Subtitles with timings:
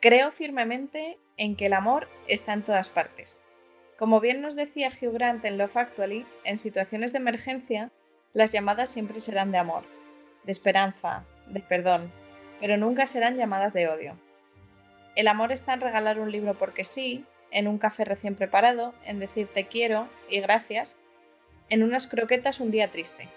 [0.00, 3.42] Creo firmemente en que el amor está en todas partes.
[3.98, 7.92] Como bien nos decía Hugh Grant en Love Actually, en situaciones de emergencia,
[8.32, 9.84] las llamadas siempre serán de amor,
[10.44, 12.10] de esperanza, de perdón,
[12.60, 14.16] pero nunca serán llamadas de odio.
[15.16, 19.18] El amor está en regalar un libro porque sí, en un café recién preparado, en
[19.18, 20.98] decir te quiero y gracias,
[21.68, 23.28] en unas croquetas un día triste.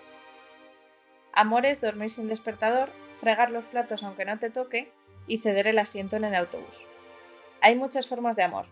[1.34, 4.89] Amor es dormir sin despertador, fregar los platos aunque no te toque
[5.27, 6.82] y ceder el asiento en el autobús.
[7.62, 8.66] Hay muchas formas de amor,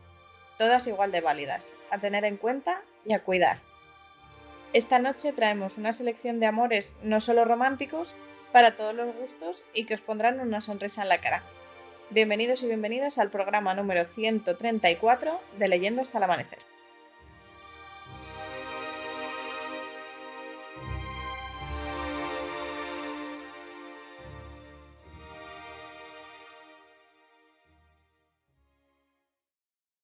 [0.58, 3.60] todas igual de válidas, a tener en cuenta y a cuidar.
[4.74, 8.16] Esta noche traemos una selección de amores no solo románticos,
[8.52, 11.42] para todos los gustos y que os pondrán una sonrisa en la cara.
[12.10, 16.71] Bienvenidos y bienvenidas al programa número 134 de Leyendo hasta el amanecer.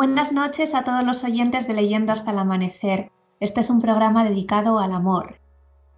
[0.00, 3.12] Buenas noches a todos los oyentes de Leyendo hasta el Amanecer.
[3.38, 5.38] Este es un programa dedicado al amor.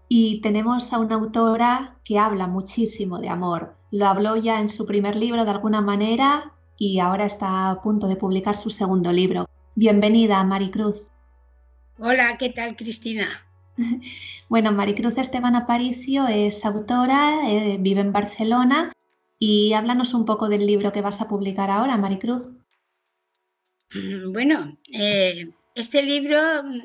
[0.09, 3.77] Y tenemos a una autora que habla muchísimo de amor.
[3.93, 8.09] Lo habló ya en su primer libro de alguna manera y ahora está a punto
[8.09, 9.49] de publicar su segundo libro.
[9.77, 11.13] Bienvenida, Maricruz.
[12.01, 13.29] Hola, ¿qué tal, Cristina?
[14.49, 18.91] bueno, Maricruz Esteban Aparicio es autora, eh, vive en Barcelona
[19.39, 22.51] y háblanos un poco del libro que vas a publicar ahora, Maricruz.
[23.95, 26.81] Mm, bueno, eh, este libro mm,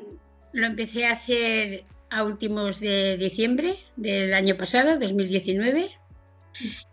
[0.52, 5.90] lo empecé a hacer a últimos de diciembre del año pasado, 2019.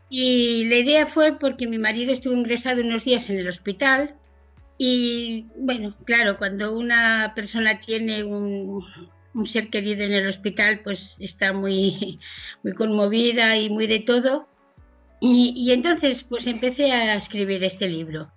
[0.10, 4.16] Y la idea fue porque mi marido estuvo ingresado unos días en el hospital
[4.78, 8.84] y bueno, claro, cuando una persona tiene un,
[9.46, 12.20] ser querido en el hospital, pues está muy,
[12.64, 14.48] muy conmovida y muy de todo.
[15.22, 18.32] Y, y entonces pues empecé a escribir este libro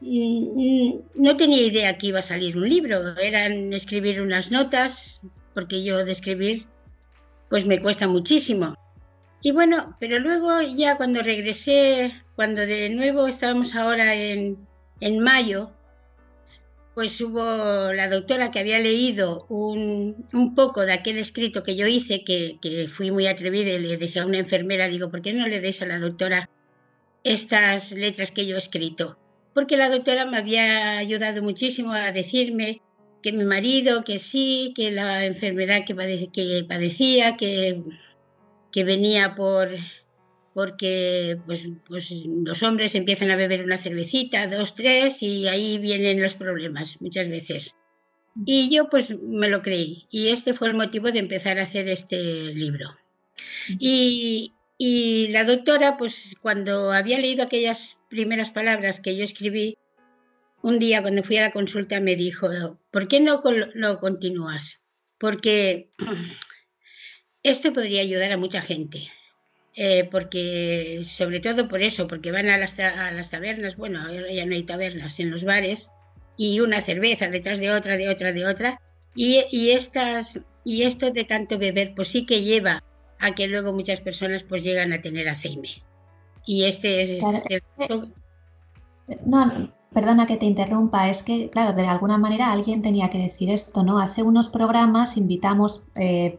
[0.00, 5.20] no tenía idea que iba a salir un libro, eran escribir unas notas,
[5.54, 6.66] porque yo de escribir
[7.48, 8.74] pues me cuesta muchísimo.
[9.40, 14.66] Y bueno, pero luego ya cuando regresé, cuando de nuevo estábamos ahora en,
[15.00, 15.70] en mayo,
[16.94, 21.86] pues hubo la doctora que había leído un, un, poco de aquel escrito que yo
[21.86, 25.32] hice, que, que, fui muy atrevida y le dije a una enfermera, digo, ¿por qué
[25.32, 26.48] no le deis a la doctora
[27.24, 29.18] estas letras que yo he escrito?
[29.54, 32.82] Porque la doctora me había ayudado muchísimo a decirme
[33.22, 35.94] que mi marido, que sí, que la enfermedad que,
[36.68, 37.82] padecía, que,
[38.70, 39.70] que venía por
[40.54, 42.10] porque pues, pues,
[42.44, 47.28] los hombres empiezan a beber una cervecita, dos, tres, y ahí vienen los problemas muchas
[47.28, 47.76] veces.
[48.46, 51.88] Y yo pues me lo creí, y este fue el motivo de empezar a hacer
[51.88, 52.16] este
[52.54, 52.96] libro.
[53.68, 54.52] Y,
[54.86, 59.78] y la doctora, pues cuando había leído aquellas primeras palabras que yo escribí,
[60.60, 62.50] un día cuando fui a la consulta me dijo,
[62.90, 63.42] ¿por qué no
[63.72, 64.82] lo continúas?
[65.16, 65.88] Porque
[67.42, 69.10] esto podría ayudar a mucha gente.
[69.74, 74.64] Eh, porque, sobre todo por eso, porque van a las, tabernas, bueno, ya no hay
[74.64, 75.88] tabernas, en los bares,
[76.36, 78.82] y una cerveza detrás de otra, de otra, de otra,
[79.14, 82.84] y, y estas, y esto de tanto beber pues sí que lleva
[83.18, 85.70] a que luego muchas personas pues llegan a tener Alzheimer.
[86.46, 87.22] Y este es...
[87.50, 87.60] Eh,
[89.24, 93.50] no, perdona que te interrumpa, es que, claro, de alguna manera alguien tenía que decir
[93.50, 93.98] esto, ¿no?
[93.98, 96.38] Hace unos programas invitamos eh,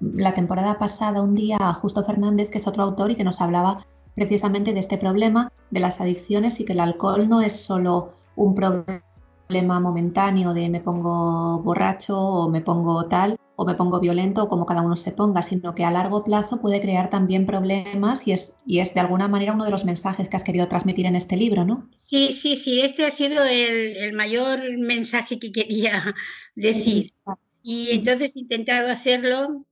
[0.00, 3.40] la temporada pasada un día a Justo Fernández, que es otro autor y que nos
[3.40, 3.78] hablaba
[4.14, 8.54] precisamente de este problema de las adicciones y que el alcohol no es solo un
[8.54, 9.02] problema
[9.48, 14.66] momentáneo de me pongo borracho o me pongo tal o me pongo violento o como
[14.66, 18.56] cada uno se ponga, sino que a largo plazo puede crear también problemas y es,
[18.66, 21.36] y es de alguna manera uno de los mensajes que has querido transmitir en este
[21.36, 21.88] libro, ¿no?
[21.96, 26.14] Sí, sí, sí, este ha sido el, el mayor mensaje que quería
[26.56, 27.12] decir.
[27.62, 29.64] Y entonces he intentado hacerlo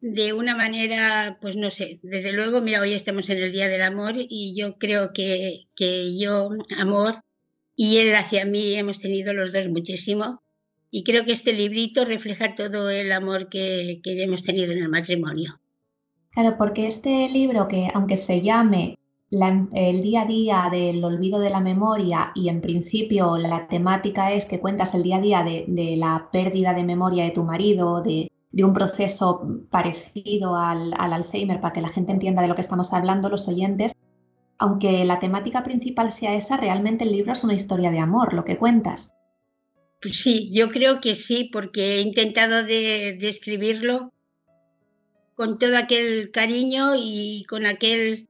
[0.00, 3.82] de una manera, pues no sé, desde luego, mira, hoy estamos en el Día del
[3.82, 7.22] Amor y yo creo que, que yo, amor,
[7.76, 10.42] y él hacia mí hemos tenido los dos muchísimo.
[10.90, 14.88] Y creo que este librito refleja todo el amor que, que hemos tenido en el
[14.88, 15.60] matrimonio.
[16.30, 18.98] Claro, porque este libro que aunque se llame
[19.72, 24.44] el día a día del olvido de la memoria y en principio la temática es
[24.44, 28.02] que cuentas el día a día de, de la pérdida de memoria de tu marido,
[28.02, 32.60] de, de un proceso parecido al, Alzheimer para que la gente entienda de lo que
[32.60, 33.92] estamos hablando, los oyentes,
[34.60, 38.44] aunque la temática principal sea esa, realmente el libro es una historia de amor, lo
[38.44, 39.14] que cuentas.
[40.02, 44.12] Pues sí, yo creo que sí, porque he intentado de, describirlo
[45.34, 48.28] con todo aquel cariño y con aquel,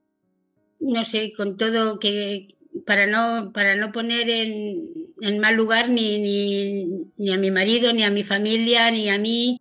[0.79, 2.47] no sé, con todo que
[2.85, 8.03] para no, para no poner en, mal lugar ni, ni, ni a mi marido, ni
[8.03, 9.59] a mi familia, ni a mí,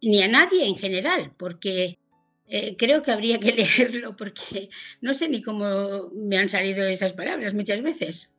[0.00, 1.98] ni a nadie en general, porque
[2.48, 4.70] eh, creo que habría que leerlo porque
[5.00, 8.34] no sé ni cómo me han salido esas palabras muchas veces.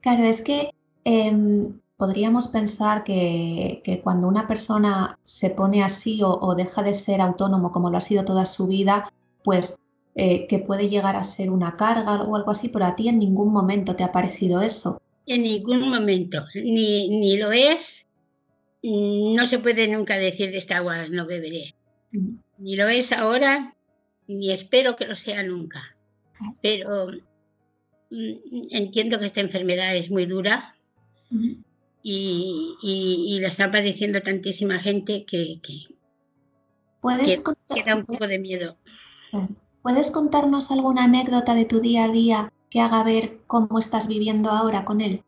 [0.00, 0.70] Claro, es que
[1.04, 7.72] em, podríamos pensar que, cuando una persona se pone así o, deja de ser autónomo
[7.72, 9.04] como lo ha sido toda su vida,
[9.44, 9.78] pues
[10.14, 13.18] eh, que puede llegar a ser una carga o algo así, pero a ti en
[13.18, 15.00] ningún momento te ha parecido eso.
[15.26, 18.06] En ningún momento, ni, ni lo es,
[18.82, 21.74] no se puede nunca decir de esta agua no beberé.
[22.58, 23.74] Ni lo es ahora,
[24.26, 25.96] ni espero que lo sea nunca.
[26.60, 27.08] Pero
[28.10, 30.76] mm, entiendo que esta enfermedad es muy dura
[32.02, 35.60] y, la está padeciendo tantísima gente que,
[37.00, 37.42] ¿Puedes
[37.86, 38.76] da un poco de miedo.
[39.82, 44.50] ¿Puedes contarnos alguna anécdota de tu día a día que haga ver cómo estás viviendo
[44.50, 45.22] ahora con él?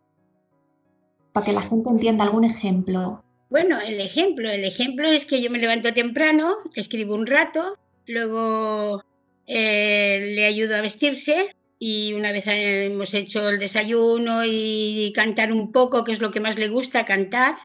[1.32, 3.22] Para que la gente entienda algún ejemplo.
[3.50, 7.76] Bueno, el ejemplo, el ejemplo es que yo me levanto temprano, escribo un rato,
[8.06, 9.04] luego
[9.48, 15.72] eh, le ayudo a vestirse y una vez hemos hecho el desayuno y cantar un
[15.72, 17.56] poco, que es lo que más le gusta, cantar,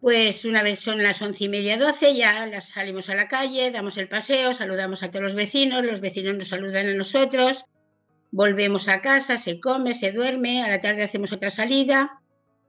[0.00, 3.72] pues una vez son las once y media, doce, ya las salimos a la calle,
[3.72, 7.64] damos el paseo, saludamos a todos los vecinos, los vecinos nos saludan a nosotros,
[8.30, 12.20] volvemos a casa, se come, se duerme, a la tarde hacemos otra salida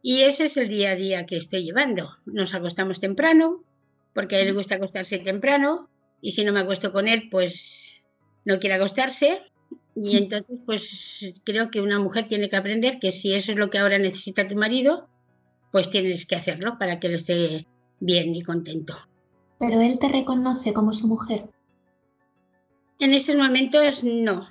[0.01, 2.10] y ese es el día a día que estoy llevando.
[2.25, 3.63] Nos acostamos temprano,
[4.13, 5.89] porque a él le gusta acostarse temprano,
[6.22, 8.01] y si no me acuesto con él, pues
[8.46, 9.41] no quiere acostarse.
[9.96, 13.70] Y entonces, pues creo que una mujer tiene que aprender que si eso es lo
[13.70, 15.10] que ahora necesita tu marido,
[15.72, 17.68] pues tienes que hacerlo para que él esté
[18.00, 18.96] bien y contento.
[19.60, 21.50] Pero él te reconoce como su mujer.
[23.00, 24.48] En estos momentos no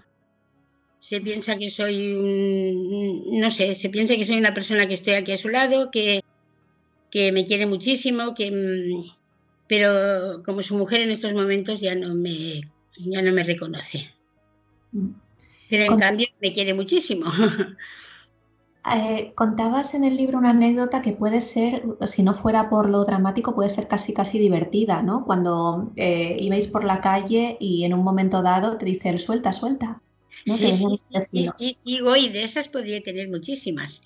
[1.00, 5.14] se piensa que soy un, no sé, se piensa que soy una persona que estoy
[5.14, 6.22] aquí a su lado, que,
[7.10, 9.18] que me quiere muchísimo, que mm,
[9.68, 12.62] pero como su mujer en estos momentos ya no me,
[12.96, 14.10] ya no me reconoce.
[15.68, 17.26] Pero en cambio me quiere muchísimo.
[18.90, 23.04] Eh, contabas en el libro una anécdota que puede ser, si no fuera por lo
[23.04, 25.26] dramático, puede ser casi casi divertida, ¿no?
[25.26, 29.52] Cuando eh, ibais por la calle y en un momento dado te dice el suelta,
[29.52, 30.00] suelta.
[30.46, 34.02] Sí, sí, y de esas podría tener muchísimas.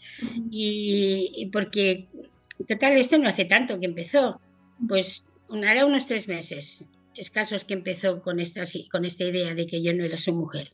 [0.51, 2.09] Y, porque,
[2.69, 4.41] total, esto no hace tanto que empezó,
[4.89, 5.25] pues
[5.65, 6.85] hará unos tres meses
[7.15, 10.73] escasos que empezó con esta, con esta idea de que yo no era su mujer.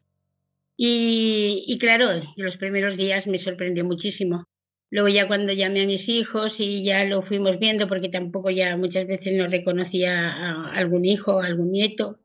[0.76, 4.46] Y, y claro, los primeros días me sorprendió muchísimo.
[4.90, 8.76] Luego ya cuando llamé a mis hijos y ya lo fuimos viendo, porque tampoco ya
[8.76, 12.20] muchas veces no reconocía a algún hijo, o algún nieto.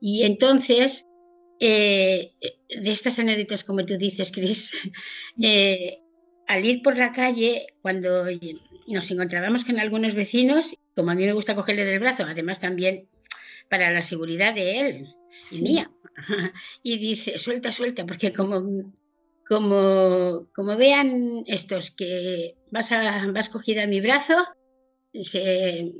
[0.00, 1.06] Y entonces
[1.60, 2.32] eh,
[2.68, 4.72] de estas anécdotas, como tú dices, Cris,
[5.42, 5.98] eh,
[6.46, 8.26] al ir por la calle, cuando
[8.86, 13.08] nos encontrábamos con algunos vecinos, como a mí me gusta cogerle del brazo, además también
[13.68, 15.14] para la seguridad de él
[15.52, 15.90] y mía,
[16.82, 18.92] y dice, suelta, suelta, porque como,
[19.46, 24.44] como, como vean estos que vas, a, vas cogida a mi brazo,
[25.14, 25.92] se,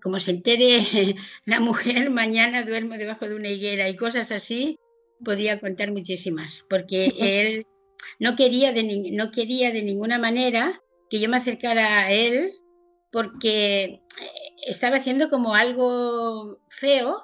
[0.00, 0.80] como se entere
[1.44, 4.78] la mujer, mañana duermo debajo de una higuera y cosas así,
[5.24, 7.66] podía contar muchísimas, porque él
[8.18, 10.80] no quería de, no quería de ninguna manera
[11.10, 12.52] que yo me acercara a él
[13.10, 14.00] porque eh,
[14.66, 17.22] estaba haciendo como algo feo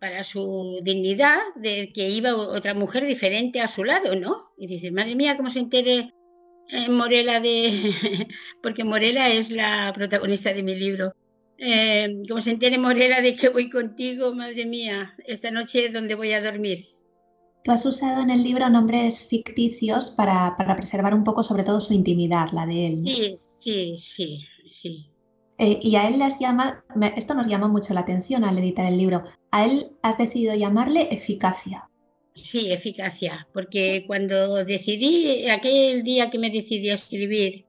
[0.00, 4.50] para su dignidad de que iba otra mujer diferente a su lado, ¿no?
[4.56, 6.12] Y dice, madre mía, cómo se entere
[6.68, 7.94] eh, Morela de...
[8.62, 11.14] porque Morela es la protagonista de mi libro.
[11.58, 16.32] Eh, como se entere Morela de que voy contigo, madre mía, esta noche donde voy
[16.32, 16.86] a dormir.
[17.64, 21.80] Tú has usado en el libro nombres ficticios para, para preservar un poco sobre todo
[21.80, 23.02] su intimidad, la de él.
[23.06, 25.10] Sí, sí, sí, sí.
[25.58, 26.84] Eh, y a él has llama,
[27.16, 31.08] esto nos llama mucho la atención al editar el libro, a él has decidido llamarle
[31.10, 31.88] eficacia.
[32.34, 37.64] Sí, eficacia, porque cuando decidí, aquel día que me decidí a escribir,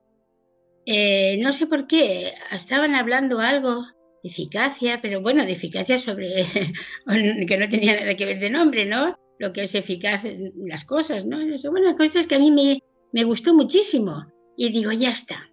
[0.90, 3.82] eh, no sé por qué, estaban hablando algo
[4.22, 6.46] de eficacia, pero bueno, de eficacia sobre,
[7.46, 9.14] que no tenía nada que ver de nombre, ¿no?
[9.38, 10.22] Lo que es eficaz
[10.56, 11.36] las cosas, ¿no?
[11.70, 14.32] Bueno, cosas que a mí me, me gustó muchísimo.
[14.56, 15.50] Y digo, ya está,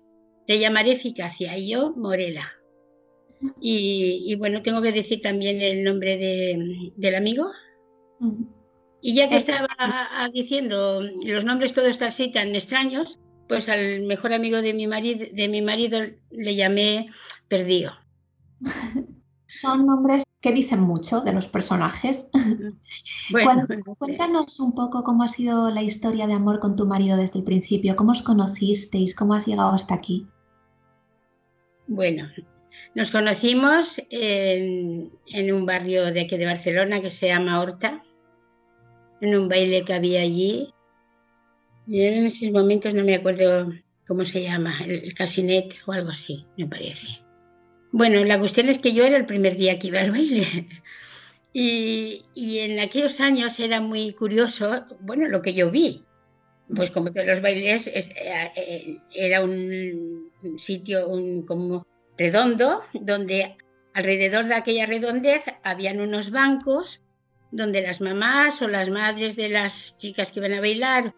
[0.47, 2.53] te llamaré eficacia y yo Morela.
[3.61, 6.17] Y, bueno, tengo que decir también el nombre
[6.95, 7.51] del amigo.
[9.01, 9.67] Y ya que estaba
[10.31, 15.47] diciendo los nombres todos así tan extraños, pues al mejor amigo de mi marido, de
[15.47, 15.99] mi marido
[16.31, 17.09] le llamé
[17.47, 17.91] Perdido.
[19.47, 22.27] Son nombres que dicen mucho de los personajes.
[23.31, 23.65] Bueno,
[23.97, 27.43] cuéntanos un poco cómo ha sido la historia de amor con tu marido desde el
[27.43, 30.27] principio, cómo os conocisteis, cómo has llegado hasta aquí.
[31.87, 32.29] Bueno,
[32.93, 35.09] nos conocimos en,
[35.51, 37.99] un barrio de aquí de Barcelona que se llama Horta,
[39.21, 40.71] en un baile que había allí.
[41.87, 43.71] Y en esos momentos no me acuerdo
[44.07, 47.07] cómo se llama, el, casinet o algo así, me parece.
[47.91, 50.45] Bueno, la cuestión es que yo era el primer día que iba al baile.
[51.57, 56.03] Y, en aquellos años era muy curioso, bueno, lo que yo vi.
[56.75, 58.03] Pues como que los bailes eh,
[58.57, 61.07] eh, era un sitio
[61.47, 61.87] como
[62.17, 63.55] redondo, donde
[63.93, 67.01] alrededor de aquella redondez habían unos bancos
[67.51, 71.15] donde las mamás o las madres de las chicas que iban a bailar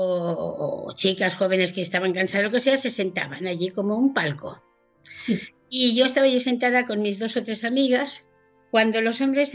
[0.00, 4.62] o, chicas jóvenes que estaban cansadas, lo que sea, se sentaban allí como un palco.
[5.68, 8.28] Y yo estaba allí sentada con mis dos o tres amigas
[8.70, 9.52] cuando los hombres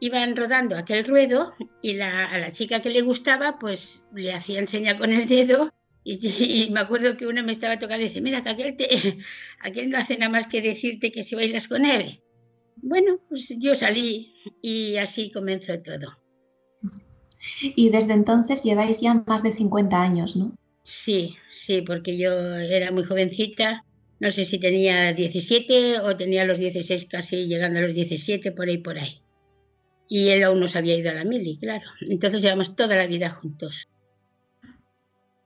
[0.00, 4.96] iban rodando aquel ruedo y a la chica que le gustaba pues le hacían seña
[4.98, 5.72] con el dedo
[6.04, 8.86] y, me acuerdo que una me estaba tocando y dice, mira, que aquel, te,
[9.60, 12.22] aquel no hace nada más que decirte que si bailas con él.
[12.76, 16.16] Bueno, pues yo salí y así comenzó todo.
[17.62, 20.52] Y desde entonces lleváis ya más de 50 años, ¿no?
[20.82, 23.84] Sí, sí, porque yo era muy jovencita,
[24.18, 28.68] no sé si tenía 17 o tenía los 16 casi llegando a los 17, por
[28.68, 29.20] ahí, por ahí.
[30.08, 31.84] Y él aún no se había ido a la mili, claro.
[32.00, 33.88] Entonces llevamos toda la vida juntos.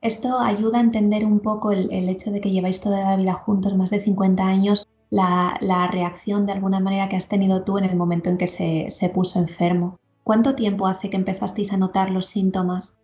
[0.01, 3.75] Esto ayuda a entender un poco el, hecho de que lleváis toda la vida juntos,
[3.75, 5.57] más de 50 años, la,
[5.91, 9.37] reacción de alguna manera que has tenido tú en el momento en que se, puso
[9.37, 9.99] enfermo.
[10.23, 12.97] ¿Cuánto tiempo hace que empezasteis a notar los síntomas?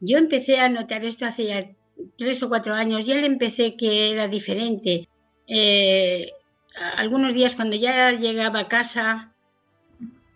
[0.00, 1.70] Yo empecé a notar esto hace ya
[2.18, 3.06] tres o cuatro años.
[3.06, 5.08] Ya le empecé que era diferente.
[5.46, 6.30] Eh,
[6.96, 9.32] algunos días cuando ya llegaba a casa,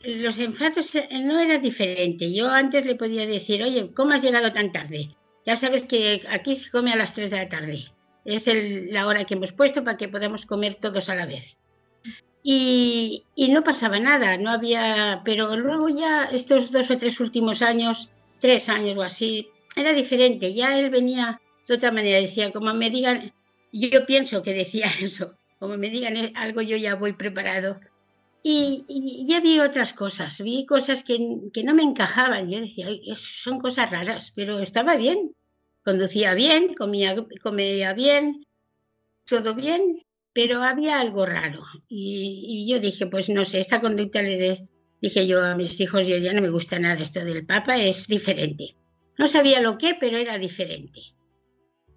[0.02, 2.32] los enfados eh, no era diferente.
[2.32, 5.14] Yo antes le podía decir, oye, ¿cómo has llegado tan tarde?
[5.44, 7.84] Ya sabes que aquí se come a las 3 de la tarde.
[8.24, 8.46] Es
[8.92, 11.56] la hora que hemos puesto para que podamos comer todos a la vez.
[12.42, 18.08] Y, no pasaba nada, no había, pero luego ya estos dos o tres últimos años,
[18.40, 20.54] tres años o así, era diferente.
[20.54, 23.32] Ya él venía de otra manera, decía, como me digan,
[23.72, 27.80] yo pienso que decía eso, como me digan algo yo ya voy preparado.
[28.42, 31.18] Y, ya vi otras cosas, vi cosas que,
[31.52, 32.50] que no me encajaban.
[32.50, 35.32] Yo decía, son cosas raras, pero estaba bien
[35.88, 38.44] conducía bien, comía, comía bien,
[39.26, 40.02] todo bien,
[40.32, 41.64] pero había algo raro.
[41.88, 44.68] Y, yo dije, pues no sé, esta conducta le
[45.00, 48.06] dije yo a mis hijos, yo ya no me gusta nada esto del Papa, es
[48.06, 48.76] diferente.
[49.16, 51.00] No sabía lo que, pero era diferente.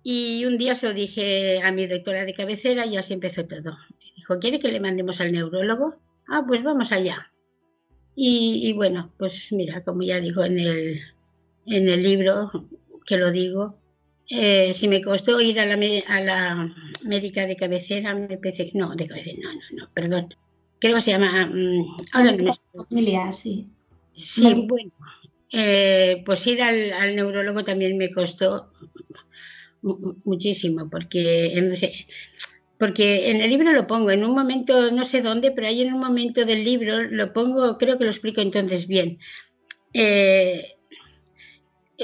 [0.04, 3.78] Y un día se lo dije a mi doctora de cabecera y así empezó todo.
[4.16, 5.96] dijo, ¿quiere que le mandemos al neurólogo?
[6.28, 7.32] Ah, pues vamos allá.
[8.16, 11.02] Y, y bueno, pues mira, como ya digo en el,
[11.68, 12.52] en el libro,
[13.06, 13.81] que lo digo,
[14.34, 15.76] eh, si me costó ir a la,
[16.08, 20.34] a la médica de cabecera, me parece, no, de cabecera, no, no, no, perdón.
[20.80, 21.52] Creo que se llama...
[21.54, 21.98] Um,
[22.90, 23.66] familia, sí.
[24.16, 24.92] Sí, bueno.
[25.52, 28.72] Eh, pues ir al, al, neurólogo también me costó
[29.82, 31.54] muchísimo, porque
[32.78, 35.94] porque en el libro lo pongo, en un momento, no sé dónde, pero ahí en
[35.94, 39.20] un momento del libro lo pongo, creo que lo explico entonces bien.
[39.94, 40.78] Eh,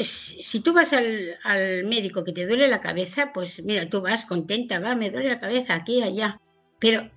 [0.04, 4.80] si tú vas al, médico que te duele la cabeza, pues mira, tú vas contenta,
[4.80, 6.40] va, me duele la cabeza aquí, allá.
[6.80, 7.10] Pero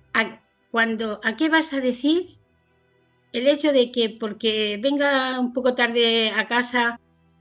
[0.71, 2.37] cuando, ¿a qué vas a decir
[3.33, 6.99] el hecho de que porque venga un poco tarde a casa,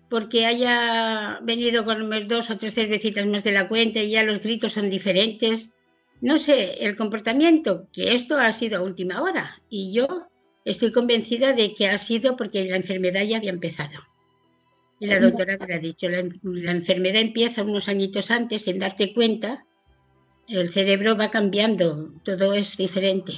[0.08, 4.40] porque haya venido con dos o tres cervecitas más de la cuenta y ya los
[4.40, 5.70] gritos son diferentes?
[6.20, 9.62] No sé, el comportamiento, que esto ha sido a última hora.
[9.70, 10.26] Y yo
[10.64, 14.09] estoy convencida de que ha sido porque la enfermedad ya había empezado.
[15.00, 16.20] Y la doctora me ha dicho, la,
[16.72, 19.64] enfermedad empieza unos añitos antes, sin darte cuenta,
[20.46, 23.32] el cerebro va cambiando, todo es diferente.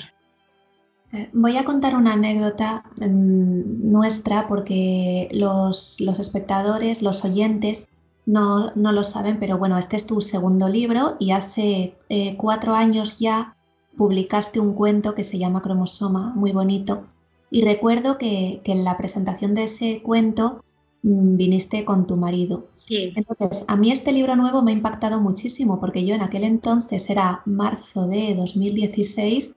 [1.12, 7.87] Eh, voy a contar una anécdota mm, nuestra porque los, espectadores, los oyentes,
[8.26, 13.19] no, lo saben, pero bueno, este es tu segundo libro y hace eh, cuatro años
[13.19, 13.57] ya
[13.97, 17.07] publicaste un cuento que se llama Cromosoma, muy bonito.
[17.52, 20.64] Y recuerdo que, que en la presentación de ese cuento
[21.02, 22.68] viniste con tu marido.
[22.73, 23.12] Sí.
[23.16, 27.11] Entonces, a mí este libro nuevo me ha impactado muchísimo porque yo en aquel entonces
[27.11, 29.54] era marzo de 2016,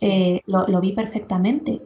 [0.00, 1.80] eh, lo, vi perfectamente.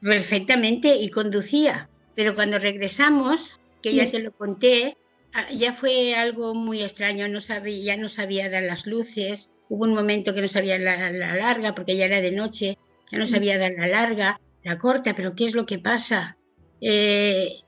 [0.00, 4.96] Perfectamente y conducía, pero cuando regresamos, que ya se lo conté,
[5.32, 9.84] ah, ya fue algo muy extraño, no sabía, ya no sabía dar las luces, hubo
[9.84, 12.78] un momento que no sabía la, larga porque ya era de noche,
[13.10, 16.36] ya no sabía dar la larga, la corta, pero ¿qué es lo que pasa?
[16.80, 17.60] Eh,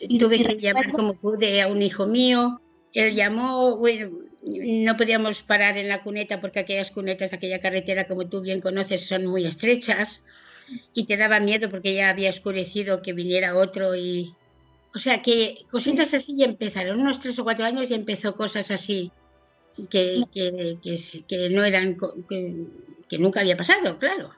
[0.00, 2.60] y tuve que llamar como pude a un hijo mío.
[2.92, 4.10] Él llamó, bueno,
[4.42, 9.06] no podíamos parar en la cuneta porque aquellas cunetas, aquella carretera, como tú bien conoces,
[9.06, 10.22] son muy estrechas
[10.94, 14.34] y te daba miedo porque ya había oscurecido que viniera otro y...
[14.92, 18.72] O sea que cositas así ya empezaron, unos tres o cuatro años y empezó cosas
[18.72, 19.12] así
[19.88, 21.96] que, que, que, no eran,
[23.08, 24.32] que nunca había pasado, claro.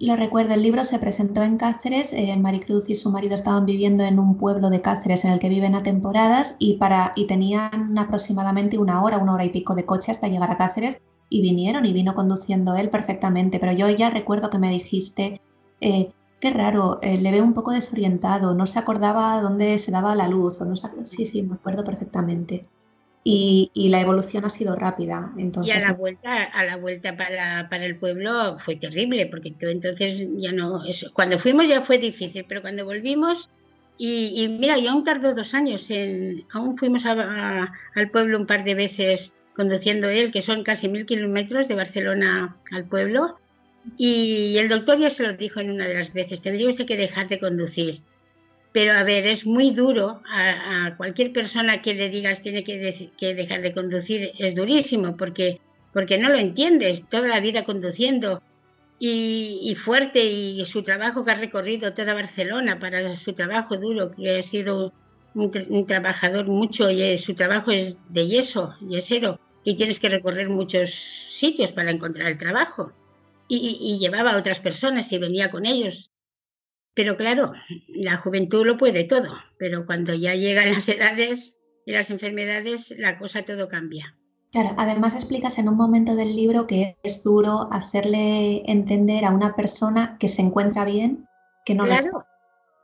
[0.00, 4.02] Lo recuerdo, el libro se presentó en Cáceres, eh, Maricruz y su marido estaban viviendo
[4.02, 7.96] en un pueblo de Cáceres en el que viven a temporadas y, para, y tenían
[7.96, 11.86] aproximadamente una hora, una hora y pico de coche hasta llegar a Cáceres y vinieron
[11.86, 15.40] y vino conduciendo él perfectamente, pero yo ya recuerdo que me dijiste,
[15.80, 20.16] eh, qué raro, eh, le veo un poco desorientado, no se acordaba dónde se daba
[20.16, 22.62] la luz, o no sí, sí, me acuerdo perfectamente
[23.28, 25.32] y, la evolución ha sido rápida.
[25.36, 25.74] Entonces...
[25.74, 29.66] Y a la vuelta, a la vuelta para, para el pueblo fue terrible, porque tú
[29.66, 33.50] entonces ya no, eso, cuando fuimos ya fue difícil, pero cuando volvimos,
[33.98, 38.76] y, mira, y aún tardó dos años, en, aún fuimos al pueblo un par de
[38.76, 43.38] veces conduciendo él, que son casi mil kilómetros de Barcelona al pueblo,
[43.96, 46.96] y el doctor ya se lo dijo en una de las veces, tendría usted que
[46.96, 48.02] dejar de conducir
[48.76, 53.34] pero a ver, es muy duro a, cualquier persona que le digas tiene que, que,
[53.34, 55.62] dejar de conducir, es durísimo porque,
[55.94, 58.42] porque no lo entiendes, toda la vida conduciendo
[58.98, 64.40] y, fuerte y su trabajo que ha recorrido toda Barcelona para su trabajo duro, que
[64.40, 64.92] ha sido
[65.34, 70.90] un, trabajador mucho y su trabajo es de yeso, yesero, y tienes que recorrer muchos
[70.90, 72.92] sitios para encontrar el trabajo.
[73.48, 76.10] Y, y llevaba a otras personas y venía con ellos
[76.96, 77.52] pero claro,
[77.88, 83.18] la juventud lo puede todo, pero cuando ya llegan las edades y las enfermedades, la
[83.18, 84.16] cosa todo cambia.
[84.50, 89.54] Claro, además explicas en un momento del libro que es duro hacerle entender a una
[89.54, 91.26] persona que se encuentra bien,
[91.66, 92.06] que no claro.
[92.12, 92.24] lo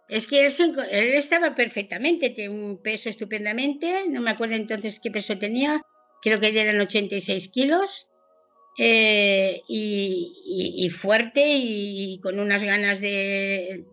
[0.09, 0.53] Es que él,
[0.91, 5.81] él, estaba perfectamente, tenía un peso estupendamente, no me acuerdo entonces qué peso tenía,
[6.21, 8.09] creo que eran 86 kilos,
[8.77, 13.85] eh, y, y, fuerte y, con unas ganas de,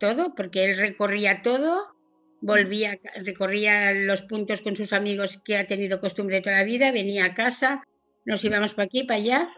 [0.00, 1.94] todo, porque él recorría todo,
[2.40, 7.26] volvía, recorría los puntos con sus amigos que ha tenido costumbre toda la vida, venía
[7.26, 7.84] a casa,
[8.24, 9.50] nos íbamos para aquí, para allá,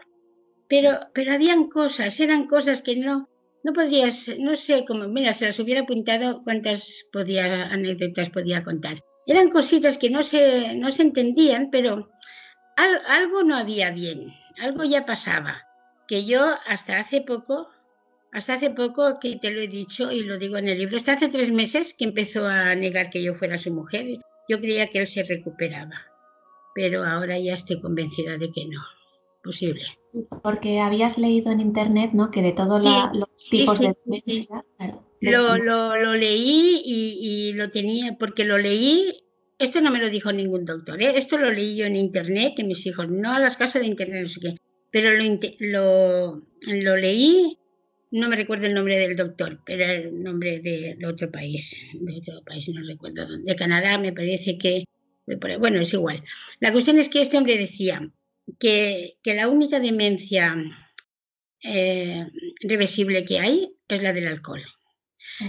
[0.69, 3.29] pero, pero habían cosas, eran cosas que no,
[3.63, 8.99] no podías, no sé cómo, mira, se las hubiera apuntado cuántas podía, anécdotas podía contar.
[9.25, 12.11] Eran cositas que no se, no se entendían, pero
[12.75, 15.65] algo no había bien, algo ya pasaba,
[16.07, 17.69] que yo hasta hace poco
[18.33, 21.13] hasta hace poco que te lo he dicho y lo digo en el libro, hasta
[21.13, 24.07] hace tres meses que empezó a negar que yo fuera su mujer.
[24.49, 25.95] Yo creía que él se recuperaba,
[26.73, 28.81] pero ahora ya estoy convencida de que no,
[29.43, 29.83] posible.
[30.41, 32.31] Porque habías leído en internet, ¿no?
[32.31, 34.65] Que de todos los tipos de demencia,
[35.21, 39.23] lo, lo, leí y, lo tenía, porque lo leí,
[39.59, 41.13] esto no me lo dijo ningún doctor, ¿eh?
[41.15, 44.23] esto lo leí yo en internet, que mis hijos, no a las casas de internet,
[44.23, 44.55] no sé qué,
[44.91, 45.23] pero lo,
[45.59, 47.57] lo, lo leí
[48.13, 52.43] no me recuerdo el nombre del doctor, pero el nombre de, otro país, de otro
[52.43, 54.83] país, no recuerdo dónde, de Canadá me parece que,
[55.59, 56.23] bueno, es igual.
[56.59, 58.07] La cuestión es que este hombre decía
[58.59, 60.55] que, la única demencia
[61.63, 62.27] eh,
[62.61, 64.61] reversible que hay es la del alcohol.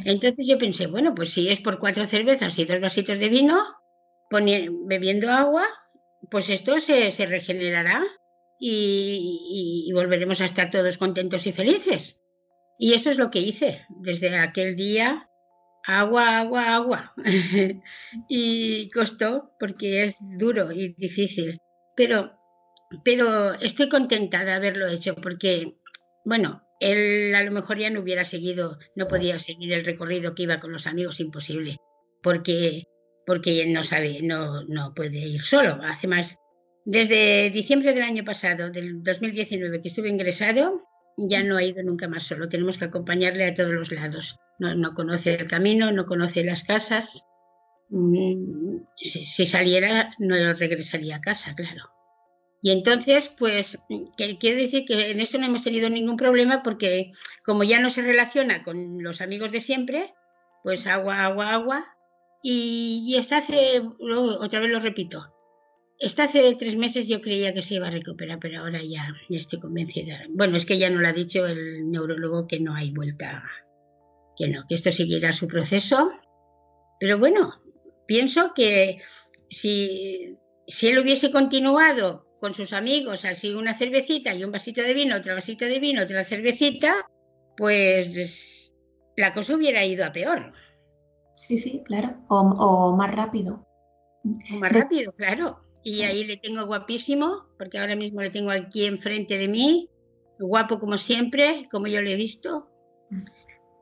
[0.07, 3.63] Entonces yo pensé, bueno, pues si es por cuatro cervezas y dos vasitos de vino,
[4.31, 5.67] bebiendo agua,
[6.31, 8.03] pues esto se, regenerará
[8.59, 12.24] y, volveremos a estar todos contentos y felices.
[12.79, 13.87] Y eso es lo que hice.
[13.89, 15.29] Desde aquel día,
[15.87, 17.15] agua, agua, agua.
[18.29, 21.61] y costó porque es duro y difícil.
[21.97, 22.33] Pero,
[23.05, 25.77] pero estoy contenta de haberlo hecho porque,
[26.25, 30.45] bueno, él a lo mejor ya no hubiera seguido, no podía seguir el recorrido que
[30.45, 31.79] iba con los amigos, imposible,
[32.23, 32.85] porque,
[33.27, 35.79] porque él no sabe, no, no puede ir solo.
[35.83, 36.39] Hace más,
[36.85, 40.83] desde diciembre del año pasado, del 2019, que estuve ingresado,
[41.17, 42.49] ya no ha ido nunca más solo.
[42.49, 44.37] Tenemos que acompañarle a todos los lados.
[44.59, 47.27] No, no conoce el camino, no conoce las casas.
[47.89, 51.91] Mm, si, saliera, no regresaría a casa, claro.
[52.63, 53.79] Y entonces, pues,
[54.17, 57.13] quiero decir que en esto no hemos tenido ningún problema porque
[57.45, 60.15] como ya no se relaciona con los amigos de siempre,
[60.63, 61.85] pues agua, agua, agua.
[62.43, 63.83] Y, y hace,
[64.41, 65.34] otra vez lo repito,
[66.03, 69.39] hasta hace tres meses yo creía que se iba a recuperar, pero ahora ya, ya
[69.39, 70.25] estoy convencida.
[70.31, 73.45] Bueno, es que ya no lo ha dicho el neurólogo que no hay vuelta,
[74.37, 76.11] que no, que esto seguirá su proceso.
[77.01, 77.55] Pero bueno,
[78.07, 79.01] pienso que
[79.51, 84.95] si, si él hubiese continuado con sus amigos, así una cervecita y un vasito de
[84.95, 87.07] vino, otro vasito de vino, otra cervecita,
[87.57, 88.73] pues
[89.17, 90.53] la cosa hubiera ido a peor.
[91.35, 92.17] Sí, sí, claro.
[92.29, 93.67] O, más rápido.
[94.55, 95.64] O más rápido, claro.
[95.85, 99.91] Y ahí le tengo guapísimo, porque ahora mismo le tengo aquí enfrente de mí,
[100.39, 102.69] guapo como siempre, como yo le he visto.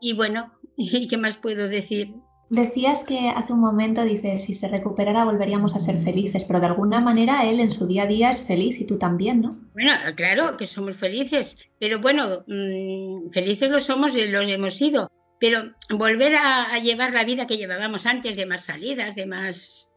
[0.01, 2.13] Y bueno, ¿y qué más puedo decir?
[2.51, 6.67] Decías que hace un momento, dices, si se recuperara volveríamos a ser felices, pero de
[6.67, 9.59] alguna manera él en su día a día es feliz y tú también, ¿no?
[9.73, 15.11] Bueno, claro que somos felices, pero bueno, mm, felices lo somos y lo hemos sido,
[15.41, 19.91] pero volver a, llevar la vida que llevábamos antes, de más salidas, de más...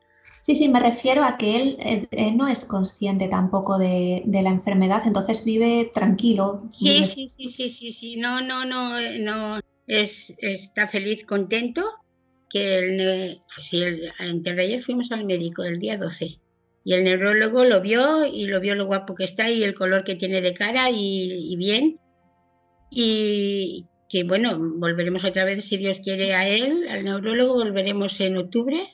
[0.45, 5.01] Sí, sí, me refiero a que él, eh, no es consciente tampoco de, la enfermedad,
[5.03, 6.67] entonces vive tranquilo.
[6.69, 11.84] Sí, sí, sí, sí, sí, sí, no, no, no, eh, no, es, está feliz, contento
[12.47, 13.71] que el, pues
[14.19, 16.39] antes de ayer fuimos al médico, el día 12,
[16.84, 20.03] y el neurólogo lo vio y lo vio lo guapo que está y el color
[20.03, 21.99] que tiene de cara y, bien.
[22.91, 28.38] Y que bueno, volveremos otra vez, si Dios quiere, a él, al neurólogo, volveremos en
[28.38, 28.88] octubre,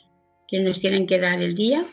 [0.51, 1.83] que nos tienen que dar el día,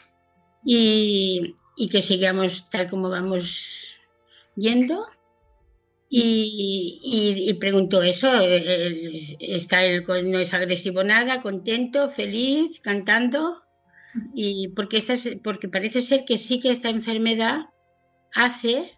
[0.64, 3.96] y, y que sigamos tal como vamos
[4.56, 5.06] yendo
[6.10, 8.28] y, preguntó eso,
[9.40, 13.62] está él, no es agresivo nada, contento, feliz, cantando,
[14.34, 17.66] y porque, esta, porque parece ser que sí que esta enfermedad
[18.32, 18.92] hace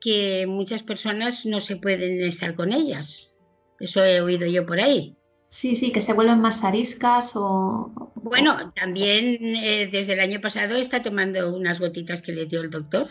[0.00, 3.34] que muchas personas no se pueden estar con ellas.
[3.80, 5.16] Eso he oído yo por ahí.
[5.52, 7.92] Sí, sí, que se vuelven más ariscas o...
[8.14, 12.70] Bueno, también eh, desde el año pasado está tomando unas gotitas que le dio el
[12.70, 13.08] doctor.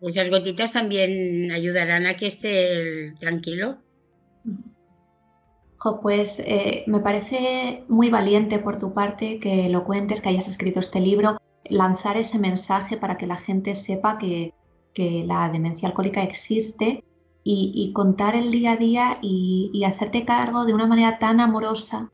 [0.00, 3.78] Esas gotitas también ayudarán a que esté tranquilo.
[6.00, 10.78] pues eh, me parece muy valiente por tu parte que lo cuentes, que hayas escrito
[10.78, 14.54] este libro, lanzar ese mensaje para que la gente sepa que,
[15.26, 17.02] la demencia alcohólica existe
[17.48, 22.10] y, contar el día a día y, y, hacerte cargo de una manera tan amorosa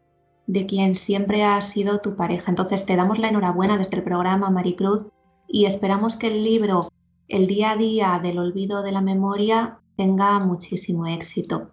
[0.47, 2.51] de quien siempre ha sido tu pareja.
[2.51, 5.07] Entonces te damos la enhorabuena desde el programa Maricruz
[5.49, 6.93] y esperamos que el libro
[7.29, 11.71] el día a día del olvido de la memoria tenga muchísimo éxito.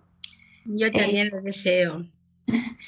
[0.65, 2.05] Yo eh, también lo deseo.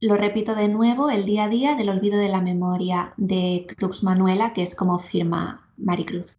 [0.00, 4.02] Lo repito de nuevo, el día a día del olvido de la memoria de Cruz
[4.02, 6.36] Manuela, que es como firma Maricruz.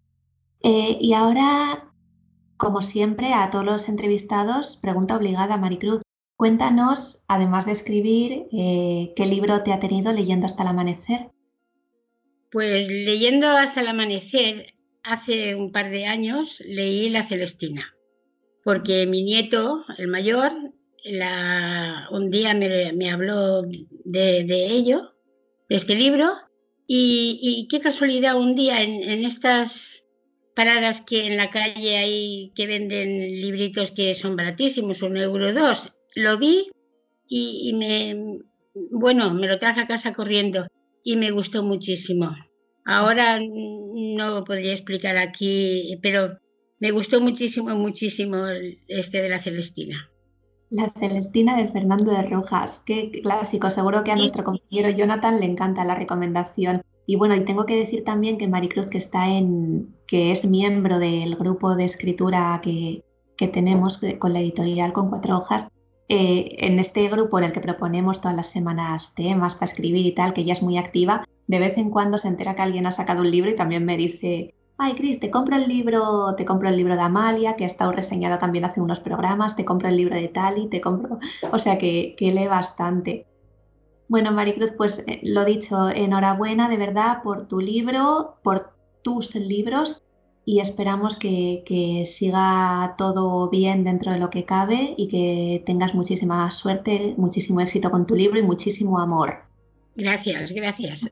[0.61, 1.92] Eh, y ahora,
[2.63, 6.01] como siempre, a todos los entrevistados, pregunta obligada, Maricruz.
[6.37, 11.29] Cuéntanos, además de escribir, eh, qué libro te ha tenido leyendo hasta el amanecer.
[12.51, 17.93] Pues leyendo hasta el amanecer hace un par de años leí La Celestina,
[18.63, 20.53] porque mi nieto, el mayor,
[22.11, 25.13] un día me, habló de, ello,
[25.67, 26.31] de este libro,
[26.87, 30.02] y, qué casualidad, un día en, estas
[30.55, 35.93] paradas que en la calle hay que venden libritos que son baratísimos, un euro dos,
[36.15, 36.69] lo vi
[37.27, 38.39] y, y me,
[38.91, 40.67] bueno, me lo traje a casa corriendo
[41.03, 42.35] y me gustó muchísimo.
[42.85, 46.37] Ahora no podría explicar aquí, pero
[46.79, 48.45] me gustó muchísimo, muchísimo
[48.87, 50.09] este de la Celestina.
[50.69, 53.69] La Celestina de Fernando de Rojas, qué clásico.
[53.69, 56.81] Seguro que a nuestro compañero Jonathan le encanta la recomendación.
[57.05, 60.99] Y bueno, y tengo que decir también que Maricruz, que está en, que es miembro
[60.99, 63.03] del grupo de escritura que,
[63.35, 65.67] que tenemos con la editorial con cuatro hojas,
[66.09, 70.11] eh, en este grupo en el que proponemos todas las semanas temas para escribir y
[70.11, 72.91] tal, que ella es muy activa, de vez en cuando se entera que alguien ha
[72.91, 76.69] sacado un libro y también me dice, ay Cris, te compro el libro, te compro
[76.69, 79.97] el libro de Amalia, que ha estado reseñada también hace unos programas, te compro el
[79.97, 81.19] libro de Tali, te compro,
[81.51, 83.25] o sea que, que lee bastante.
[84.13, 90.03] Bueno, Maricruz, pues eh, lo dicho, enhorabuena de verdad por tu libro, por tus libros
[90.45, 95.95] y esperamos que, que, siga todo bien dentro de lo que cabe y que tengas
[95.95, 99.45] muchísima suerte, muchísimo éxito con tu libro y muchísimo amor.
[99.95, 101.11] Gracias, gracias.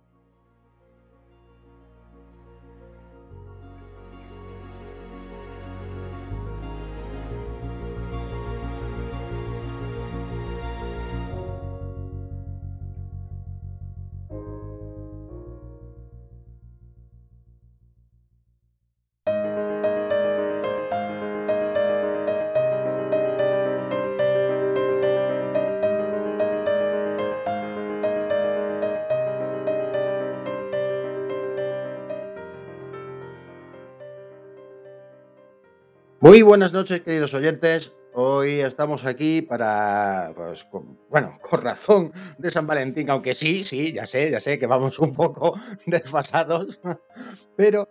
[36.24, 37.94] Muy buenas noches, queridos oyentes.
[38.14, 43.92] Hoy estamos aquí para, pues, con, bueno, con razón de San Valentín, aunque sí, sí,
[43.92, 46.80] ya sé, ya sé que vamos un poco desfasados,
[47.58, 47.90] pero,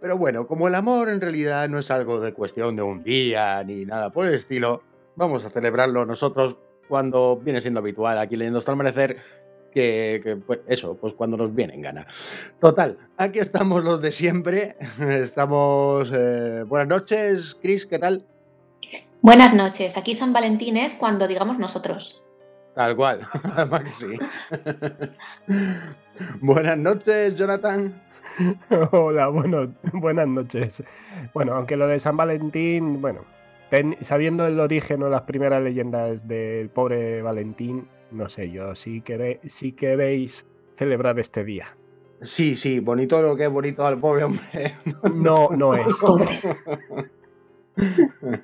[0.00, 3.62] pero bueno, como el amor en realidad no es algo de cuestión de un día
[3.62, 4.82] ni nada por el estilo,
[5.14, 6.56] vamos a celebrarlo nosotros
[6.88, 9.18] cuando viene siendo habitual aquí leyendo hasta el amanecer
[9.76, 12.06] que, pues eso, pues cuando nos viene en gana.
[12.60, 14.74] Total, aquí estamos los de siempre.
[15.00, 16.10] Estamos.
[16.14, 18.24] Eh, buenas noches, Chris, ¿qué tal?
[19.20, 22.22] Buenas noches, aquí San Valentín es cuando digamos nosotros.
[22.74, 23.20] Tal cual,
[23.54, 24.18] además que sí.
[26.40, 28.02] buenas noches, Jonathan.
[28.92, 30.82] Hola, bueno, buenas noches.
[31.34, 33.26] Bueno, aunque lo de San Valentín, bueno,
[34.00, 39.38] sabiendo el origen o las primeras leyendas del pobre Valentín, no sé yo, si, queréis,
[39.44, 41.76] si queréis celebrar este día.
[42.22, 44.74] Sí, sí, bonito lo que es bonito al pobre hombre.
[45.14, 45.86] No, no es.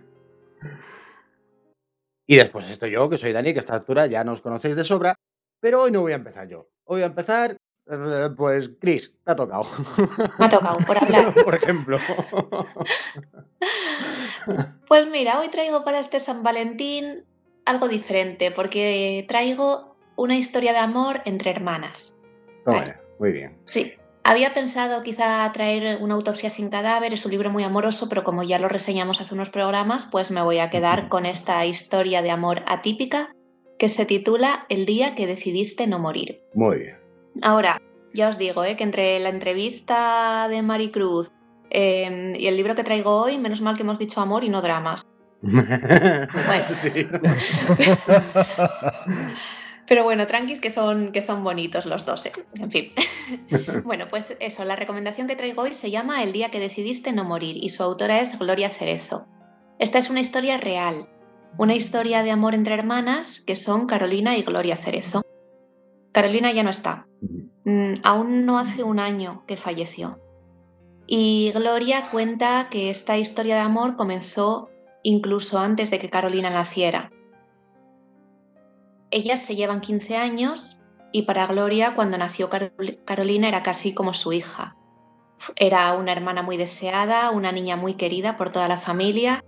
[2.27, 4.85] y después estoy yo, que soy Dani, que a esta altura ya nos conocéis de
[4.85, 5.14] sobra,
[5.61, 6.68] pero hoy no voy a empezar yo.
[6.85, 7.57] Hoy voy a empezar,
[7.90, 9.64] eh, pues, Chris, te ha tocado.
[10.38, 11.35] Me ha tocado, por hablar.
[11.44, 11.98] por ejemplo.
[14.88, 17.25] pues mira, hoy traigo para este San Valentín
[17.64, 22.12] algo diferente, porque traigo una historia de amor entre hermanas.
[23.18, 23.57] muy bien.
[23.66, 23.92] Sí.
[24.25, 28.44] Había pensado quizá traer una autopsia sin cadáver, es un libro muy amoroso, pero como
[28.44, 32.31] ya lo reseñamos hace unos programas, pues me voy a quedar con esta historia de
[32.31, 33.35] amor atípica
[33.79, 36.40] que se titula El día que decidiste no morir.
[36.55, 36.98] Muy bien.
[37.42, 37.83] Ahora,
[38.14, 38.77] ya os digo, ¿eh?
[38.77, 41.33] que entre la entrevista de Maricruz
[41.70, 44.62] eh, y el libro que traigo hoy, menos mal que hemos dicho amor y no
[44.62, 45.05] dramas.
[49.92, 52.33] Pero bueno, tranquis que son, que son bonitos los dos, ¿eh?
[52.59, 52.92] en fin.
[53.85, 57.24] bueno, pues eso, la recomendación que traigo hoy se llama El día que decidiste no
[57.24, 59.26] morir y su autora es Gloria Cerezo.
[59.78, 61.09] Esta es una historia real,
[61.59, 65.22] una historia de amor entre hermanas que son Carolina y Gloria Cerezo.
[66.12, 67.07] Carolina ya no está,
[67.64, 70.18] mm, aún no hace un año que falleció.
[71.07, 74.70] Y Gloria cuenta que esta historia de amor comenzó
[75.03, 77.11] incluso antes de que Carolina naciera.
[79.11, 80.79] Ellas se llevan 15 años
[81.12, 82.49] y para Gloria cuando nació
[83.05, 84.77] Carolina era casi como su hija.
[85.57, 89.45] Era una hermana muy deseada, una niña muy querida por toda la familia,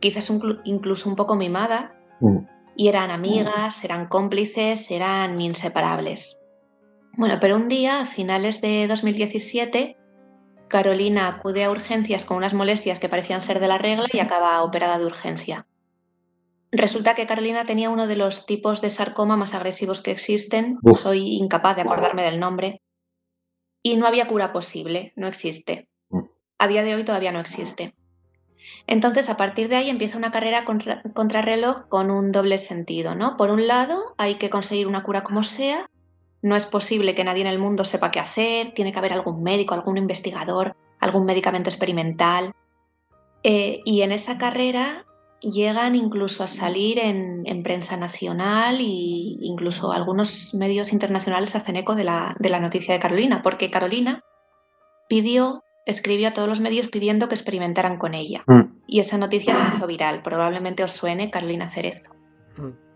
[0.00, 0.30] quizás
[0.64, 2.38] incluso un poco mimada, mm.
[2.76, 6.38] y eran amigas, eran cómplices, eran inseparables.
[7.16, 9.96] Bueno, pero un día, a finales de 2017,
[10.70, 14.62] Carolina acude a urgencias con unas molestias que parecían ser de la regla y acaba
[14.62, 15.66] operada de urgencia.
[16.72, 21.36] Resulta que Carolina tenía uno de los tipos de sarcoma más agresivos que existen, soy
[21.36, 22.80] incapaz de acordarme del nombre,
[23.82, 25.88] y no había cura posible, no existe.
[26.10, 26.20] Mm.
[26.58, 27.94] A día de hoy todavía no existe.
[28.86, 33.36] Entonces, a partir de ahí empieza una carrera contra, contrarreloj con un doble sentido, ¿no?
[33.36, 35.90] Por un lado, hay que conseguir una cura como sea,
[36.42, 39.42] no es posible que nadie en el mundo sepa qué hacer, tiene que haber algún
[39.42, 42.54] médico, algún investigador, algún medicamento experimental.
[43.42, 45.06] Eh, y en esa carrera
[45.40, 48.84] llegan incluso a salir en, prensa nacional e
[49.40, 54.22] incluso algunos medios internacionales hacen eco de la, de la noticia de Carolina, porque Carolina
[55.08, 58.44] pidió, escribió a todos los medios pidiendo que experimentaran con ella.
[58.46, 58.80] Mm.
[58.86, 60.22] Y esa noticia se hizo viral.
[60.22, 62.12] Probablemente os suene Carolina Cerezo.
[62.56, 62.89] Mm.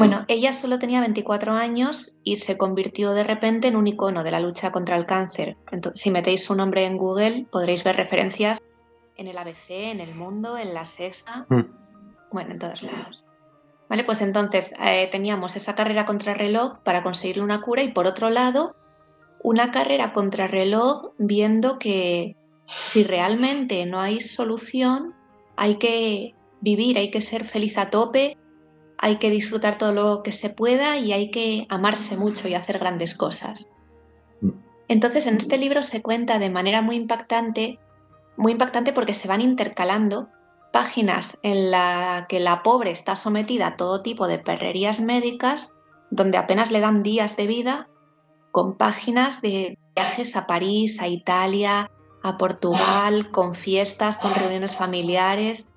[0.00, 4.30] Bueno, ella solo tenía 24 años y se convirtió de repente en un icono de
[4.30, 5.56] la lucha contra el cáncer.
[5.70, 8.60] Entonces, si metéis su nombre en Google, podréis ver referencias
[9.16, 11.60] en el ABC, en El Mundo, en La Sexta, Mm.
[12.32, 13.22] bueno, en todos lados.
[13.90, 18.30] Vale, pues entonces eh, teníamos esa carrera contrarreloj para conseguirle una cura y por otro
[18.30, 18.76] lado,
[19.42, 22.36] una carrera contrarreloj viendo que
[22.80, 25.14] si realmente no hay solución,
[25.56, 28.38] hay que vivir, hay que ser feliz a tope,
[29.02, 32.78] hay que disfrutar todo lo que se pueda y hay que amarse mucho y hacer
[32.78, 33.66] grandes cosas.
[34.88, 37.78] Entonces, en este libro se cuenta de manera muy impactante,
[38.36, 40.28] muy impactante porque se van intercalando
[40.70, 45.72] páginas en la que la pobre está sometida a todo tipo de perrerías médicas,
[46.10, 47.88] donde apenas le dan días de vida,
[48.50, 51.90] con páginas de viajes a París, a Italia,
[52.22, 55.69] a Portugal, con fiestas, con reuniones familiares,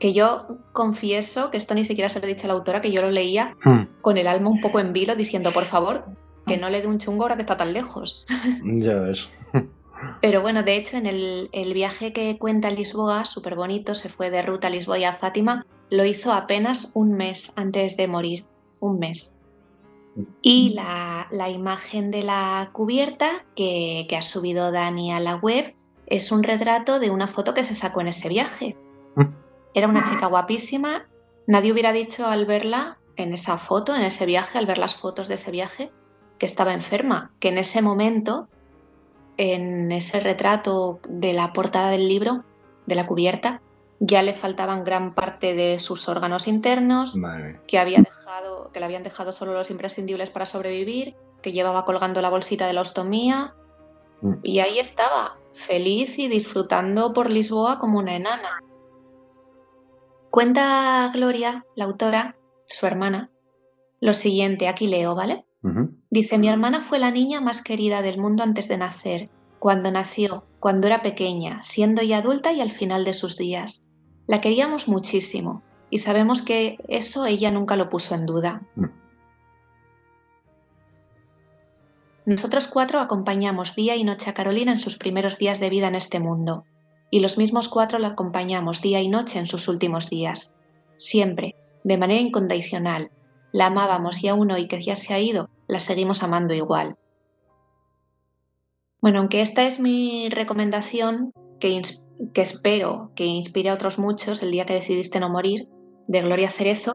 [0.00, 2.90] que yo confieso que esto ni siquiera se lo he dicho a la autora, que
[2.90, 3.82] yo lo leía Hmm.
[4.00, 6.06] con el alma un poco en vilo, diciendo, por favor,
[6.46, 8.24] que no le dé un chungo ahora que está tan lejos.
[8.64, 9.28] Ya ves.
[10.22, 14.30] Pero bueno, de hecho, en el, el viaje que cuenta Lisboa, súper bonito, se fue
[14.30, 18.44] de ruta a Lisboa y a Fátima, lo hizo apenas un mes antes de morir.
[18.80, 19.30] Un mes.
[20.40, 25.74] Y la, la imagen de la cubierta que, que ha subido Dani a la web
[26.06, 28.76] es un retrato de una foto que se sacó en ese viaje.
[29.74, 31.06] Era una chica guapísima.
[31.46, 35.28] Nadie hubiera dicho al verla en esa foto, en ese viaje, al ver las fotos
[35.28, 35.90] de ese viaje,
[36.38, 38.48] que estaba enferma, que en ese momento,
[39.36, 42.44] en ese retrato de la portada del libro,
[42.86, 43.60] de la cubierta,
[43.98, 48.86] ya le faltaban gran parte de sus órganos internos, Madre que había dejado, que le
[48.86, 53.54] habían dejado solo los imprescindibles para sobrevivir, que llevaba colgando la bolsita de la ostomía,
[54.22, 54.34] Mm.
[54.42, 58.62] y ahí estaba, feliz y disfrutando por Lisboa como una enana.
[60.30, 62.36] Cuenta Gloria, la autora,
[62.68, 63.30] su hermana,
[64.00, 65.44] lo siguiente, aquí leo, ¿vale?
[66.08, 70.46] Dice, mi hermana fue la niña más querida del mundo antes de nacer, cuando nació,
[70.58, 73.82] cuando era pequeña, siendo ya adulta y al final de sus días.
[74.26, 78.62] La queríamos muchísimo y sabemos que eso ella nunca lo puso en duda.
[78.76, 78.86] Mm.
[82.26, 85.96] Nosotros cuatro acompañamos día y noche a Carolina en sus primeros días de vida en
[85.96, 86.64] este mundo,
[87.10, 90.54] y los mismos cuatro la acompañamos día y noche en sus últimos días.
[90.96, 93.10] Siempre, de manera incondicional,
[93.52, 96.94] la amábamos y aún hoy que ya se ha ido, la seguimos amando igual.
[99.00, 101.82] Bueno, aunque esta es mi recomendación, que,
[102.34, 105.68] espero que inspire a otros muchos el día que decidiste no morir,
[106.06, 106.92] de Gloria Cerezo,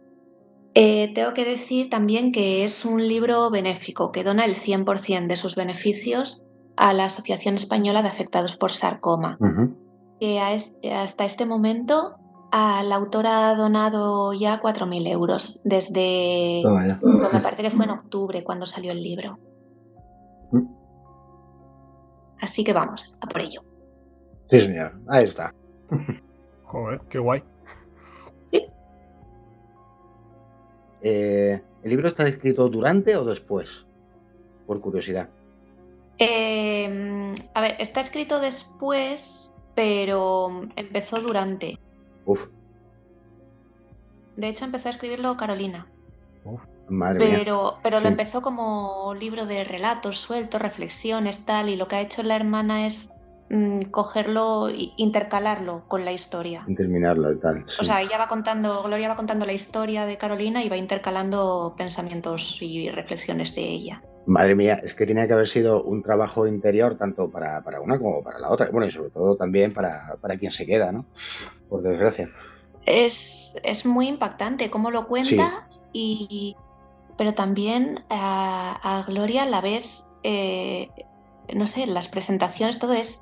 [0.76, 5.38] eh, tengo que decir también que es un libro benéfico que dona el 100% de
[5.38, 6.44] sus beneficios
[6.76, 9.85] a la Asociación Española de Afectados por Sarcoma, Ujú.
[10.20, 10.56] Que a
[11.02, 12.18] hasta este momento
[12.52, 16.62] a la autora ha donado ya 4.000 euros desde,
[17.02, 19.38] pues me parece que fue en octubre cuando salió el libro.
[20.52, 20.66] Mm.
[22.42, 23.62] Así que vamos, a por ello.
[24.50, 24.94] Sí, señor.
[25.08, 25.54] Ahí está.
[26.66, 27.44] Joder, qué guay.
[31.08, 33.86] Eh, ¿El libro está escrito durante o después?
[34.66, 35.30] Por curiosidad.
[36.18, 41.78] Eh, a ver, está escrito después, pero empezó durante.
[42.26, 42.48] Uf,
[44.38, 45.88] De hecho, empezó a escribirlo Carolina,
[46.90, 47.38] madre mía.
[47.40, 48.04] pero, pero Sí.
[48.04, 52.36] lo empezó como libro de relatos sueltos, reflexiones, tal, y lo que ha hecho la
[52.36, 53.10] hermana es
[53.50, 56.64] mm, cogerlo e intercalarlo con la historia.
[56.66, 57.64] Sin terminarlo y tal.
[57.68, 57.78] sí.
[57.80, 61.76] O sea, ella va contando, Gloria va contando la historia de Carolina y va intercalando
[61.78, 64.02] pensamientos y reflexiones de ella.
[64.26, 68.00] Madre mía, es que tiene que haber sido un trabajo interior tanto para, para una
[68.00, 68.70] como para la otra.
[68.72, 71.06] Bueno, y sobre todo también para, para quien se queda, ¿no?
[71.70, 72.28] Por desgracia.
[72.86, 76.56] Es, es muy impactante cómo lo cuenta, y,
[77.18, 80.90] pero también a, a Gloria la ves, eh,
[81.54, 83.22] no sé, las presentaciones, todo es.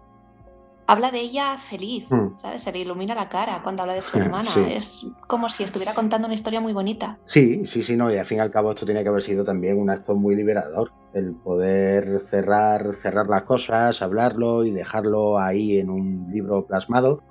[0.86, 2.36] Habla de ella feliz, Hmm.
[2.36, 2.62] ¿sabes?
[2.64, 4.44] Se le ilumina la cara cuando habla de su Hmm, hermana.
[4.50, 4.60] sí.
[4.68, 7.20] Es como si estuviera contando una historia muy bonita.
[7.26, 9.46] Sí, sí, sí, no, y al fin y al cabo esto tiene que haber sido
[9.46, 15.78] también un acto muy liberador, el poder cerrar, cerrar las cosas, hablarlo y dejarlo ahí
[15.80, 17.22] en un libro plasmado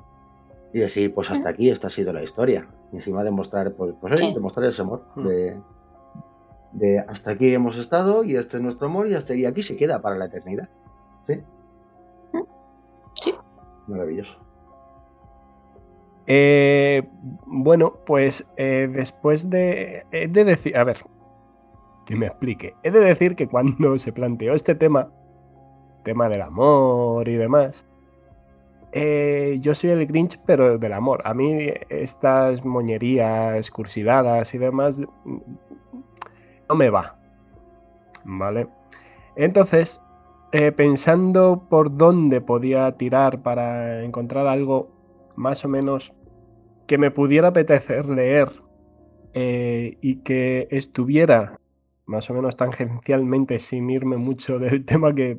[0.72, 2.66] y decir, pues hasta aquí, esta ha sido la historia.
[2.92, 4.32] Y encima demostrar, pues, pues Sí.
[4.32, 5.26] demostrar ese amor Mm.
[5.26, 5.60] de,
[6.72, 9.76] de hasta aquí hemos estado y este es nuestro amor y hasta y aquí se
[9.76, 10.70] queda para la eternidad.
[11.26, 11.34] ¿Sí?
[13.14, 13.34] Sí.
[13.86, 14.32] Maravilloso.
[16.26, 17.02] Eh,
[17.46, 20.06] bueno, pues eh, después de...
[20.12, 20.76] He de decir...
[20.76, 20.98] A ver,
[22.06, 22.74] que me explique.
[22.82, 25.10] He de decir que cuando se planteó este tema,
[26.04, 27.86] tema del amor y demás,
[28.92, 31.22] eh, yo soy el Grinch, pero del amor.
[31.24, 35.02] A mí estas moñerías, cursidadas y demás,
[36.68, 37.16] no me va.
[38.24, 38.68] ¿Vale?
[39.36, 40.00] Entonces,
[40.52, 44.90] eh, pensando por dónde podía tirar para encontrar algo
[45.34, 46.12] más o menos
[46.86, 48.48] que me pudiera apetecer leer
[49.32, 51.58] eh, y que estuviera
[52.04, 55.36] más o menos tangencialmente sin irme mucho del tema que,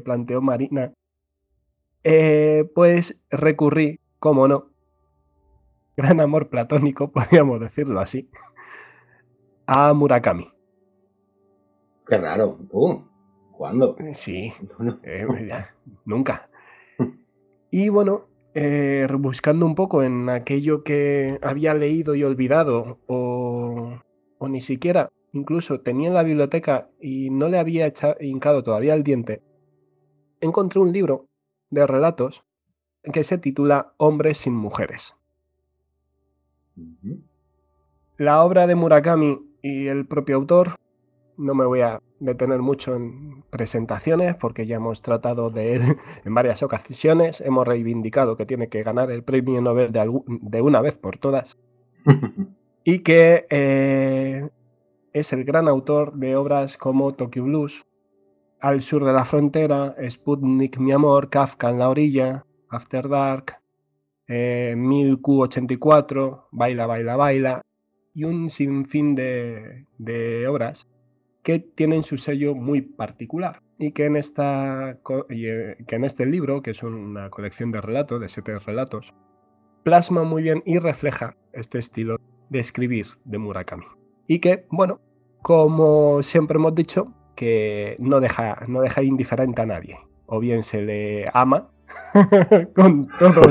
[0.00, 0.94] planteó Marina,
[2.04, 4.70] eh, pues recurrí, como no,
[5.96, 8.30] gran amor platónico, podríamos decirlo así,
[9.66, 10.48] a Murakami.
[12.06, 12.58] Qué raro.
[12.70, 13.07] ¿Tú?
[13.58, 13.96] ¿Cuándo?
[13.98, 14.52] Eh, sí,
[15.02, 15.26] eh,
[16.04, 16.48] nunca.
[17.72, 18.28] Y bueno,
[19.18, 23.98] buscando un poco en aquello que había leído y olvidado, o,
[24.38, 29.02] o ni siquiera incluso tenía en la biblioteca y no le había hincado todavía el
[29.02, 29.42] diente,
[30.40, 31.26] encontré un libro
[31.70, 32.44] de relatos
[33.12, 35.16] que se titula Hombres sin mujeres.
[38.18, 40.77] La obra de Murakami y el propio autor,
[41.38, 45.82] no me voy a detener mucho en presentaciones porque ya hemos tratado de él
[46.24, 50.98] en varias ocasiones, hemos reivindicado que tiene que ganar el premio Nobel de, una vez
[50.98, 51.56] por todas.
[52.84, 54.48] Y que eh,
[55.12, 57.84] es el gran autor de obras como Tokyo Blues,
[58.60, 63.60] Al sur de la frontera, Sputnik mi amor, Kafka en la orilla, After Dark,
[64.26, 67.62] eh, 1000Q84, Baila, Baila, Baila,
[68.14, 70.88] y un sinfín de, de obras
[71.42, 76.62] que tienen su sello muy particular y que en, esta, eh, que en este libro,
[76.62, 79.14] que es una colección de relatos, de siete relatos,
[79.84, 82.18] plasma muy bien y refleja este estilo
[82.50, 83.84] de escribir de Murakami.
[84.26, 85.00] Y que, bueno,
[85.42, 89.98] como siempre hemos dicho, que no deja, no deja indiferente a nadie.
[90.26, 91.70] O bien se le ama
[92.74, 93.42] con, todo,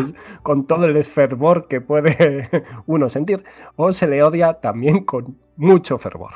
[0.44, 2.50] con todo el fervor que puede
[2.86, 3.44] uno sentir,
[3.78, 6.34] o se le odia también con mucho fervor.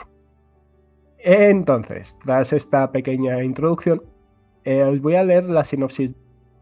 [1.24, 4.04] Entonces, tras esta pequeña introducción,
[4.64, 6.16] eh, os voy a leer la sinopsis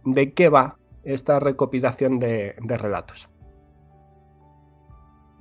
[0.06, 3.30] de qué va esta recopilación de relatos.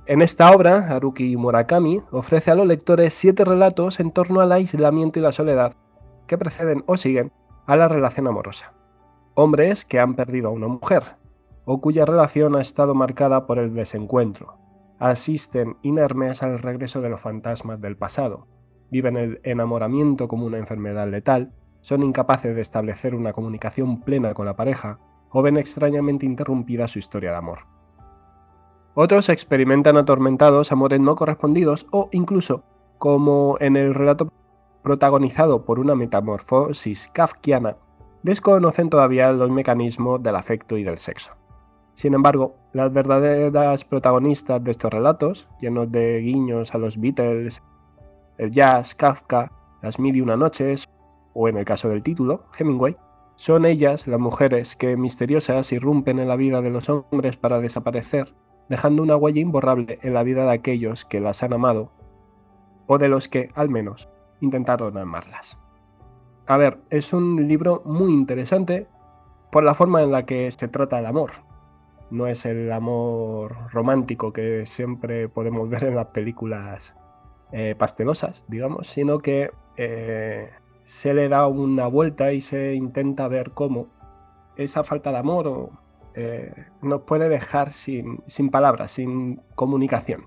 [0.09, 5.19] En esta obra, Haruki Murakami ofrece a los lectores siete relatos en torno al aislamiento
[5.19, 5.75] y la soledad
[6.27, 7.31] que preceden o siguen
[7.67, 8.73] a la relación amorosa.
[9.35, 11.03] Hombres que han perdido a una mujer,
[11.67, 14.57] o cuya relación ha estado marcada por el desencuentro,
[14.99, 18.47] asisten inermes al regreso de los fantasmas del pasado,
[18.91, 24.47] viven el enamoramiento como una enfermedad letal, son incapaces de establecer una comunicación plena con
[24.47, 24.99] la pareja,
[25.31, 27.59] o ven extrañamente interrumpida su historia de amor.
[28.95, 32.65] Otros experimentan atormentados amores no correspondidos o incluso,
[32.99, 34.33] como en el relato
[34.83, 37.77] protagonizado por una metamorfosis kafkiana,
[38.23, 41.33] desconocen todavía los mecanismos del afecto y del sexo.
[41.95, 47.63] Sin embargo, las verdaderas protagonistas de estos relatos, llenos de guiños a los Beatles,
[48.39, 50.89] el jazz, Kafka, las mil y una noches,
[51.35, 52.97] o en el caso del título, Hemingway,
[53.37, 58.35] son ellas las mujeres que misteriosas irrumpen en la vida de los hombres para desaparecer
[58.69, 61.91] dejando una huella imborrable en la vida de aquellos que las han amado,
[62.87, 64.09] o de los que, al menos,
[64.41, 65.59] intentaron amarlas.
[66.47, 68.87] A ver, es un libro muy interesante
[69.51, 71.31] por la forma en la que se trata el amor.
[72.11, 76.97] No es el amor romántico que siempre podemos ver en las películas
[77.53, 80.51] eh, pastelosas, digamos, sino que eh,
[80.83, 83.89] se le da una vuelta y se intenta ver cómo
[84.57, 85.71] esa falta de amor
[86.15, 90.27] eh, nos puede dejar sin, palabras, sin comunicación.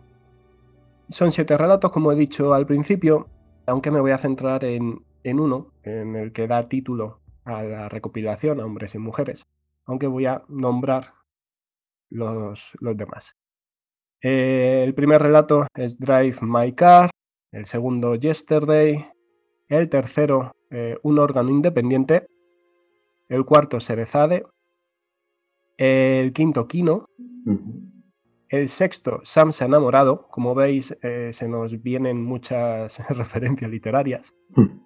[1.10, 3.28] Son siete relatos, como he dicho al principio,
[3.66, 8.62] aunque me voy a centrar en, uno, en el que da título a la recopilación
[8.62, 9.46] a hombres y mujeres,
[9.86, 11.14] aunque voy a nombrar
[12.10, 13.36] los, demás.
[14.22, 17.10] Eh, el primer relato es Drive My Car,
[17.52, 19.06] el segundo Yesterday,
[19.68, 22.28] el tercero eh, Un órgano independiente,
[23.30, 24.46] el cuarto Cerezade,
[25.78, 27.06] el quinto, Kino.
[28.50, 30.28] El sexto, Sam se ha enamorado.
[30.30, 34.34] Como veis, eh, se nos vienen muchas referencias literarias.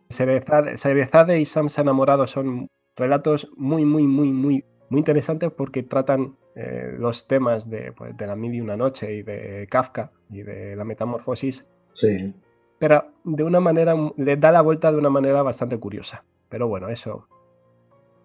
[0.10, 5.84] Cerezade, y Sam se ha enamorado son relatos muy, muy, muy, muy, muy interesantes porque
[5.84, 10.12] tratan eh, los temas de, pues, de, La mil y una noche y de Kafka
[10.30, 11.66] y de la metamorfosis.
[11.94, 12.34] Sí.
[12.80, 16.24] Pero de una manera, le da la vuelta de una manera bastante curiosa.
[16.50, 17.28] Pero bueno, eso.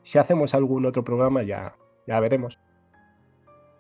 [0.03, 2.59] Si hacemos algún otro programa ya, ya veremos.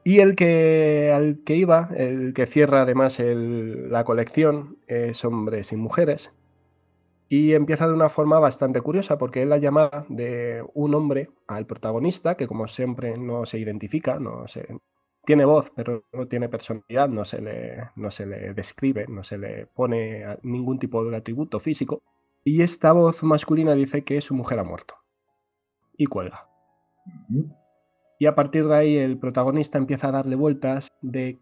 [0.03, 5.76] Y el que al que iba, el que cierra además la colección, es Hombres y
[5.76, 6.33] Mujeres.
[7.33, 11.64] Y empieza de una forma bastante curiosa, porque es la llamada de un hombre al
[11.64, 14.66] protagonista, que como siempre no se identifica, no se,
[15.24, 19.39] tiene voz, pero no tiene personalidad, no se le, no se le describe, no se
[19.39, 22.03] le pone ningún tipo de atributo físico.
[22.43, 24.97] Y esta voz masculina dice que su mujer ha muerto.
[25.97, 26.49] Y cuelga.
[28.18, 31.39] Y a partir de ahí el protagonista empieza a darle vueltas de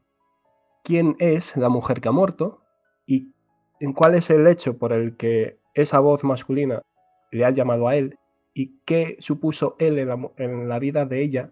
[0.84, 2.60] quién es la mujer que ha muerto
[3.06, 3.32] y
[3.80, 6.82] en cuál es el hecho por el que esa voz masculina
[7.30, 8.18] le ha llamado a él
[8.54, 11.50] y qué supuso él en la, vida de ella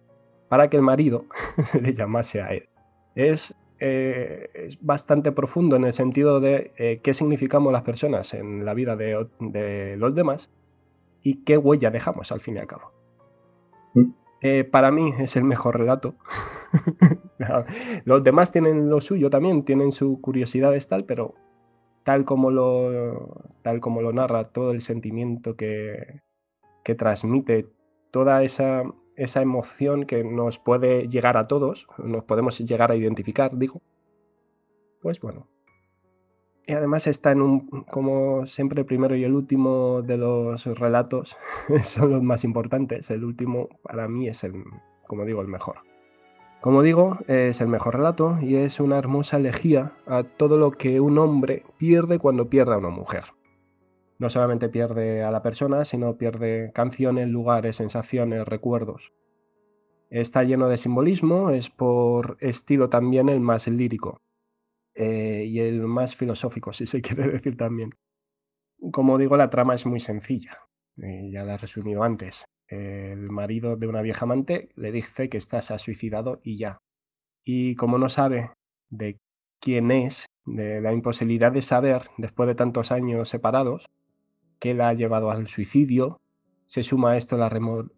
[0.48, 1.26] para que el marido
[1.80, 2.68] le llamase a él.
[3.14, 8.64] Es, eh, es, bastante profundo en el sentido de eh, qué significamos las personas en
[8.64, 10.50] la vida de, de, los demás
[11.22, 12.90] y qué huella dejamos al fin y al cabo.
[13.94, 14.10] Mm.
[14.42, 16.16] Eh, para mí es el mejor relato.
[18.04, 21.34] los demás tienen lo suyo también, tienen su curiosidad tal, pero
[22.06, 26.22] tal como lo, tal como lo narra, todo el sentimiento que,
[26.84, 27.66] que transmite,
[28.12, 28.84] toda esa,
[29.16, 33.82] esa emoción que nos puede llegar a todos, nos podemos llegar a identificar, digo,
[35.02, 35.48] pues bueno.
[36.68, 41.36] Y además está en un, como siempre, el primero y el último de los relatos
[41.82, 43.10] son los más importantes.
[43.10, 44.62] El último para mí es el,
[45.08, 45.78] como digo, el mejor.
[46.66, 50.98] Como digo, es el mejor relato y es una hermosa elegía a todo lo que
[50.98, 53.22] un hombre pierde cuando pierde a una mujer.
[54.18, 59.12] No solamente pierde a la persona, sino pierde canciones, lugares, sensaciones, recuerdos.
[60.10, 64.18] Está lleno de simbolismo, es por estilo también el más lírico
[64.96, 67.90] eh, y el más filosófico, si se quiere decir también.
[68.90, 70.58] Como digo, la trama es muy sencilla,
[71.00, 75.38] eh, ya la he resumido antes el marido de una vieja amante le dice que
[75.38, 76.78] está, se ha suicidado y ya.
[77.44, 78.50] Y como no sabe
[78.90, 79.18] de
[79.60, 83.86] quién es, de la imposibilidad de saber, después de tantos años separados,
[84.58, 86.18] que la ha llevado al suicidio,
[86.66, 87.48] se suma a esto la,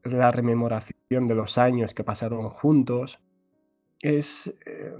[0.04, 3.26] la rememoración de los años que pasaron juntos.
[4.00, 4.96] Es eh,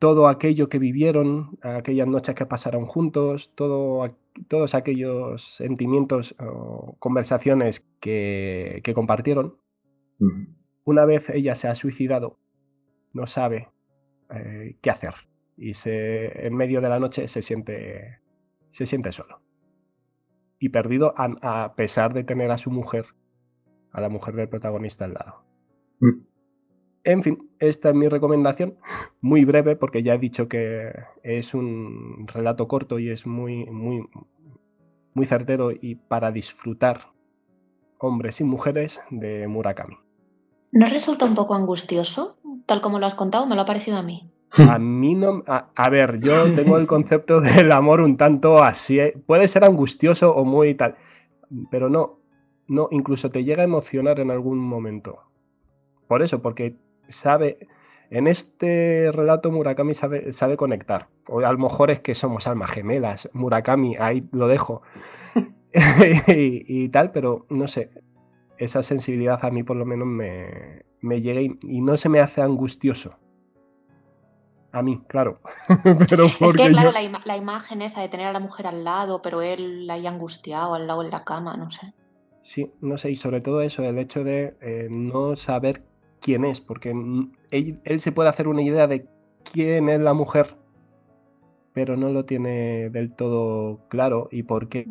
[0.00, 4.16] todo aquello que vivieron, aquellas noches que pasaron juntos, todo,
[4.48, 9.58] todos aquellos sentimientos o conversaciones que, compartieron.
[10.84, 12.38] Una vez ella se ha suicidado,
[13.12, 13.68] no sabe
[14.30, 15.14] eh, qué hacer
[15.56, 18.20] y se, en medio de la noche se siente,
[18.70, 19.42] se siente solo
[20.58, 23.04] y perdido a, pesar de tener a su mujer,
[23.92, 25.44] a la mujer del protagonista al lado.
[26.00, 26.29] Mm.
[27.10, 28.76] En fin, esta es mi recomendación,
[29.20, 30.92] muy breve porque ya he dicho que
[31.24, 34.08] es un relato corto y es muy, muy,
[35.14, 37.10] muy certero y para disfrutar
[37.98, 39.96] hombres y mujeres de Murakami.
[40.70, 42.38] ¿No resulta un poco angustioso?
[42.66, 44.30] Tal como lo has contado, me lo ha parecido a mí.
[44.68, 45.42] A mí no.
[45.46, 49.00] A, ver, yo tengo el concepto del amor un tanto así.
[49.00, 49.20] ¿eh?
[49.26, 50.94] Puede ser angustioso o muy tal.
[51.70, 52.20] Pero no.
[52.68, 55.18] No, incluso te llega a emocionar en algún momento.
[56.06, 56.76] Por eso, porque
[57.10, 57.58] sabe,
[58.10, 61.08] en este relato Murakami sabe, sabe conectar.
[61.28, 63.28] O a lo mejor es que somos almas gemelas.
[63.32, 64.82] Murakami, ahí lo dejo.
[66.26, 67.90] y, tal, pero no sé.
[68.58, 72.42] Esa sensibilidad a mí por lo menos me, me llega y, no se me hace
[72.42, 73.16] angustioso.
[74.72, 75.40] A mí, claro.
[76.08, 79.42] pero es que, claro, la, imagen esa de tener a la mujer al lado, pero
[79.42, 81.92] él la haya angustiado al lado en la cama, no sé.
[82.40, 85.80] Sí, no sé, y sobre todo eso, el hecho de eh, no saber
[86.20, 86.92] quién es, porque
[87.50, 89.06] él, se puede hacer una idea de
[89.52, 90.56] quién es la mujer,
[91.72, 94.86] pero no lo tiene del todo claro y por qué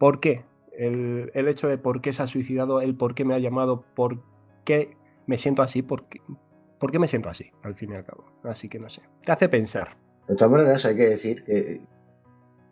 [0.00, 0.42] ¿Por qué?
[0.78, 4.18] El, hecho de por qué se ha suicidado, el por qué me ha llamado, por
[4.64, 4.96] qué
[5.26, 6.22] me siento así, por qué,
[6.78, 8.24] por qué me siento así, al fin y al cabo.
[8.42, 9.02] Así que no sé.
[9.26, 9.98] Te hace pensar.
[10.26, 11.82] De todas maneras, hay que decir que,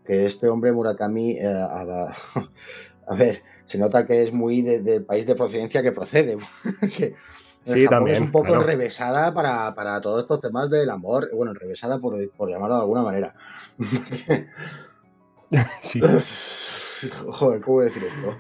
[0.06, 2.16] que este hombre Murakami, eh, a,
[3.08, 6.38] a ver, se nota que es muy del país de procedencia que procede.
[7.64, 8.16] sí, también.
[8.16, 11.28] Es un poco enrevesada para, todos estos temas del amor.
[11.34, 13.34] Bueno, enrevesada por, por llamarlo de alguna manera.
[15.82, 16.00] sí.
[17.28, 18.36] Joder, ¿cómo decir esto?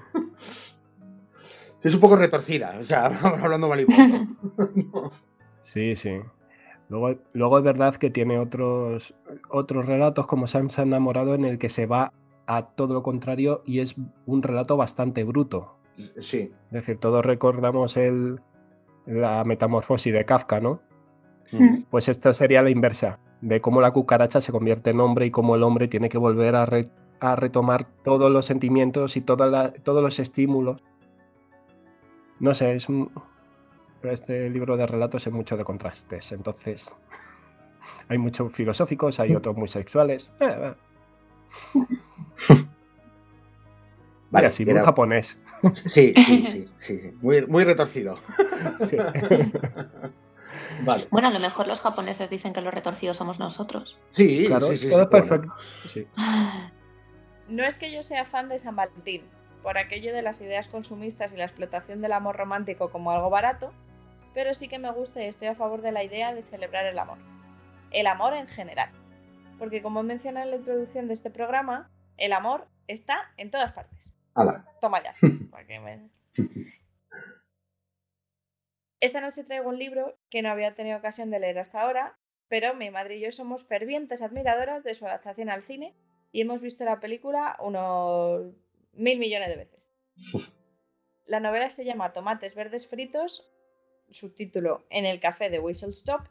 [1.82, 3.86] Es un poco retorcida, o sea, hablando mal y
[5.60, 6.20] Sí, sí.
[6.88, 9.14] Luego, luego es verdad que tiene otros,
[9.50, 12.14] otros relatos como ha enamorado en el que se va
[12.48, 13.94] a todo lo contrario y es
[14.24, 15.76] un relato bastante bruto.
[16.18, 16.50] Sí.
[16.66, 18.40] Es decir, todos recordamos el,
[19.06, 20.80] la metamorfosis de Kafka, ¿no?
[21.90, 25.56] Pues esto sería la inversa, de cómo la cucaracha se convierte en hombre y cómo
[25.56, 26.68] el hombre tiene que volver a,
[27.20, 30.82] a retomar todos los sentimientos y todos los estímulos.
[32.40, 33.10] No sé, es un...
[34.02, 36.94] este libro de relatos es mucho de contrastes, entonces
[38.08, 40.32] hay muchos filosóficos, hay otros muy sexuales.
[40.40, 40.74] Eh,
[44.30, 45.38] Vale, sí, muy japonés.
[45.72, 48.18] Sí, sí, sí, sí, Muy, muy retorcido.
[50.84, 51.08] Vale.
[51.10, 53.96] Bueno, a lo mejor los japoneses dicen que los retorcidos somos nosotros.
[54.10, 55.52] Sí, claro, sí, sí, todo perfecto.
[55.86, 56.06] Sí.
[57.48, 59.22] No es que yo sea fan de San Valentín,
[59.62, 63.72] por aquello de las ideas consumistas y la explotación del amor romántico como algo barato,
[64.34, 66.98] pero sí que me gusta y estoy a favor de la idea de celebrar el
[66.98, 67.16] amor.
[67.90, 68.90] El amor en general.
[69.58, 73.72] Porque como he mencionado en la introducción de este programa, el amor está en todas
[73.72, 74.10] partes.
[74.34, 74.64] Ala.
[74.80, 75.14] Toma ya.
[75.22, 76.10] me-
[79.00, 82.74] Esta noche traigo un libro que no había tenido ocasión de leer hasta ahora, pero
[82.74, 85.94] mi madre y yo somos fervientes admiradoras de su adaptación al cine
[86.32, 88.52] y hemos visto la película unos
[88.92, 89.80] mil millones de veces.
[91.26, 93.46] La novela se llama Tomates verdes fritos,
[94.08, 96.22] subtítulo En el café de Whistle Stop,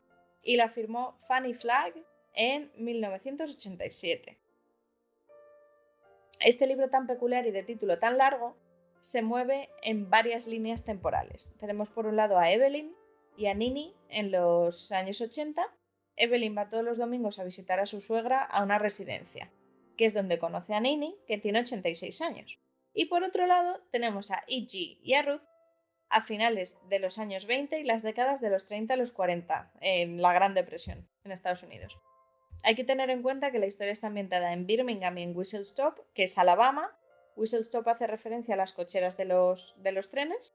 [0.41, 1.93] y la firmó Fanny Flagg
[2.33, 4.39] en 1987.
[6.39, 8.55] Este libro tan peculiar y de título tan largo
[9.01, 11.53] se mueve en varias líneas temporales.
[11.59, 12.93] Tenemos por un lado a Evelyn
[13.38, 15.65] y a Nini en los años 80.
[16.15, 19.51] Evelyn va todos los domingos a visitar a su suegra a una residencia,
[19.97, 22.59] que es donde conoce a Nini, que tiene 86 años.
[22.93, 24.99] Y por otro lado tenemos a E.G.
[25.01, 25.41] y a Ruth
[26.09, 29.71] a finales de los años 20 y las décadas de los 30 a los 40,
[29.81, 31.97] en la Gran Depresión, en Estados Unidos.
[32.64, 35.62] Hay que tener en cuenta que la historia está ambientada en Birmingham y en Whistle
[35.62, 36.97] Stop, que es Alabama.
[37.36, 40.53] Whistle Stop hace referencia a las cocheras de los, de los trenes.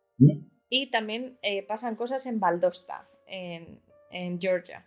[0.69, 3.81] Y también eh, pasan cosas en Valdosta, en,
[4.11, 4.87] en Georgia.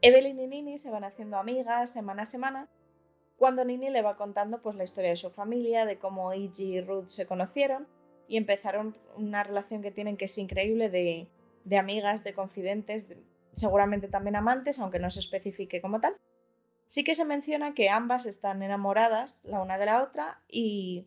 [0.00, 2.68] Evelyn y Nini se van haciendo amigas semana a semana,
[3.36, 6.58] cuando Nini le va contando pues, la historia de su familia, de cómo E.G.
[6.60, 7.86] y Ruth se conocieron
[8.28, 11.28] y empezaron una relación que tienen que es increíble de,
[11.64, 13.22] de amigas, de confidentes, de-
[13.52, 16.16] seguramente también amantes, aunque no se especifique como tal.
[16.88, 21.06] Sí que se menciona que ambas están enamoradas la una de la otra y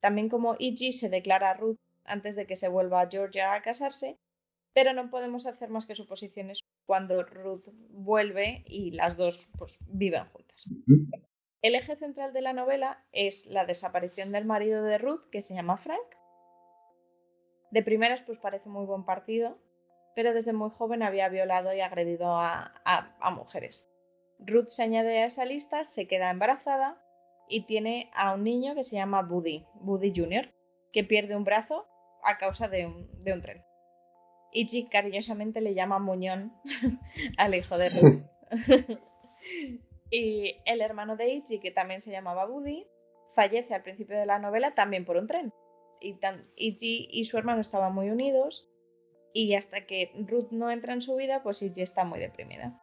[0.00, 0.92] también como E.G.
[0.92, 4.18] se declara a Ruth antes de que se vuelva a Georgia a casarse,
[4.72, 10.24] pero no podemos hacer más que suposiciones cuando Ruth vuelve y las dos pues, viven
[10.26, 10.68] juntas.
[11.62, 15.54] El eje central de la novela es la desaparición del marido de Ruth, que se
[15.54, 16.06] llama Frank.
[17.72, 19.58] De primeras, pues parece muy buen partido,
[20.16, 23.86] pero desde muy joven había violado y agredido a, a- a mujeres.
[24.38, 27.00] Ruth se añade a esa lista, se queda embarazada
[27.48, 30.50] y tiene a un niño que se llama Buddy, Buddy Jr.,
[30.90, 31.86] que pierde un brazo
[32.24, 33.62] a causa de un, de un tren.
[34.52, 36.52] Ichi cariñosamente le llama Muñón
[37.36, 38.22] al hijo de Ruth.
[40.10, 42.86] y el hermano de Ichi, que también se llamaba Buddy,
[43.34, 45.52] fallece al principio de la novela también por un tren.
[46.00, 46.18] Y
[46.56, 48.66] Ichi y su hermano estaban muy unidos
[49.36, 52.80] y hasta que Ruth no entra en su vida, pues Ichi está muy deprimida.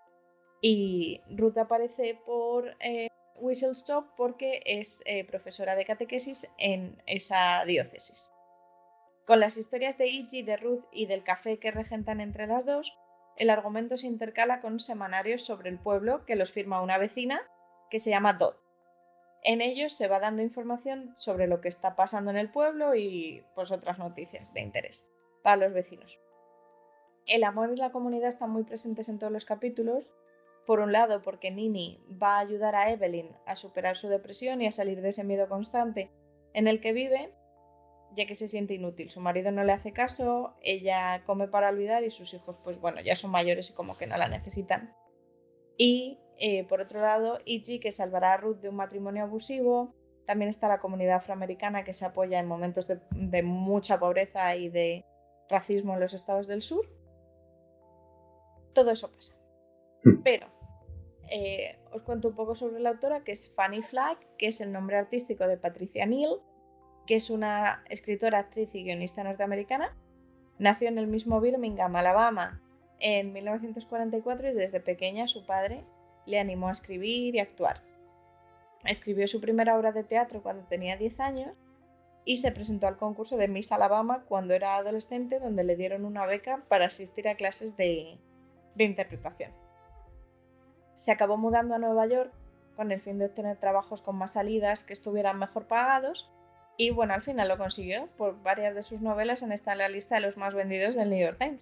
[0.62, 7.66] Y Ruth aparece por eh, Whistle Stop porque es eh, profesora de catequesis en esa
[7.66, 8.30] diócesis.
[9.26, 12.96] Con las historias de Ichi, de Ruth y del café que regentan entre las dos,
[13.38, 17.42] el argumento se intercala con semanarios sobre el pueblo que los firma una vecina
[17.90, 18.62] que se llama Dot.
[19.42, 23.44] En ellos se va dando información sobre lo que está pasando en el pueblo y
[23.56, 25.10] pues otras noticias de interés
[25.42, 26.20] para los vecinos.
[27.26, 30.04] El amor y la comunidad están muy presentes en todos los capítulos.
[30.66, 34.68] Por un lado, porque Nini va a ayudar a Evelyn a superar su depresión y
[34.68, 36.10] a salir de ese miedo constante
[36.54, 37.34] en el que vive,
[38.16, 39.10] ya que se siente inútil.
[39.10, 43.02] Su marido no le hace caso, ella come para olvidar y sus hijos, pues bueno,
[43.02, 44.96] ya son mayores y como que no la necesitan.
[45.78, 49.94] Y eh, por otro lado, Ichi, que salvará a Ruth de un matrimonio abusivo.
[50.26, 54.70] También está la comunidad afroamericana que se apoya en momentos de, de mucha pobreza y
[54.70, 55.06] de
[55.50, 56.86] racismo en los estados del sur.
[58.74, 59.38] Todo eso pasa.
[60.24, 60.48] Pero
[61.30, 64.72] eh, os cuento un poco sobre la autora, que es Fanny Flagg, que es el
[64.72, 66.42] nombre artístico de Patricia Neal,
[67.08, 69.96] que es una escritora, actriz y guionista norteamericana.
[70.60, 72.62] Nació en el mismo Birmingham, Alabama,
[73.00, 75.84] en 1944 y desde pequeña su padre
[76.26, 77.82] le animó a escribir y actuar.
[78.86, 81.52] Escribió su primera obra de teatro cuando tenía 10 años
[82.26, 86.26] y se presentó al concurso de Miss Alabama cuando era adolescente, donde le dieron una
[86.26, 88.18] beca para asistir a clases de,
[88.76, 89.52] de interpretación.
[90.98, 92.32] Se acabó mudando a Nueva York
[92.76, 96.30] con el fin de obtener trabajos con más salidas que estuvieran mejor pagados
[96.78, 100.22] y bueno, al final lo consiguió, por varias de sus novelas en la lista de
[100.22, 101.62] los más vendidos del New York Times.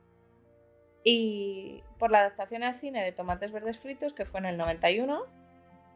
[1.04, 5.26] Y por la adaptación al cine de Tomates Verdes Fritos, que fue en el 91,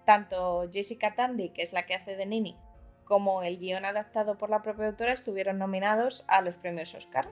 [0.06, 2.58] tanto Jessica Tandy, que es la que hace de Nini,
[3.06, 7.30] como el guion adaptado por la propia autora estuvieron nominados a los premios Oscar.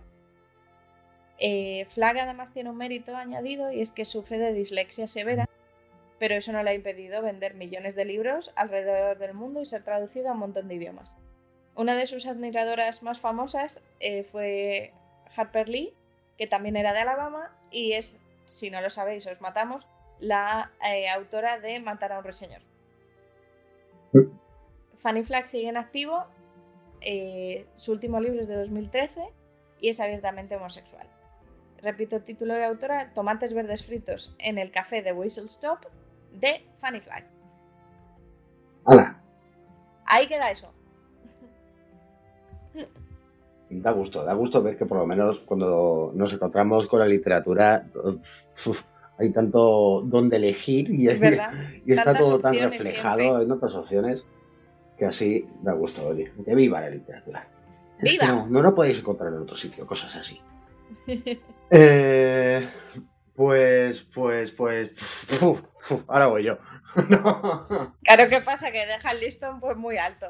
[1.39, 5.49] Eh, Flagg además tiene un mérito añadido y es que sufre de dislexia severa,
[6.19, 9.83] pero eso no le ha impedido vender millones de libros alrededor del mundo y ser
[9.83, 11.13] traducido a un montón de idiomas.
[11.75, 14.93] Una de sus admiradoras más famosas eh, fue
[15.35, 15.93] Harper Lee,
[16.37, 19.87] que también era de Alabama y es, si no lo sabéis, os matamos,
[20.19, 22.61] la eh, autora de Matar a un ruiseñor.
[24.95, 26.25] Fanny Flagg sigue en activo,
[27.01, 29.21] eh, su último libro es de 2013
[29.81, 31.07] y es abiertamente homosexual.
[31.83, 35.79] Repito, título de autora, Tomates verdes fritos en el café de Whistle Stop
[36.31, 37.25] de Fanny Flagg.
[38.85, 39.21] ¡Hala!
[40.05, 40.71] Ahí queda eso.
[43.69, 47.87] Da gusto, da gusto ver que por lo menos cuando nos encontramos con la literatura
[49.17, 54.25] hay tanto donde elegir y, y está todo tan reflejado en otras opciones
[54.95, 57.47] que así da gusto, oye, que viva la literatura.
[58.27, 60.39] no, no lo podéis encontrar en otro sitio, cosas así.
[61.75, 62.69] Eh,
[63.35, 64.91] pues, pues, pues,
[66.07, 66.57] ahora voy yo.
[68.03, 68.71] Claro, ¿qué pasa?
[68.71, 70.27] Que deja el listón pues muy alto.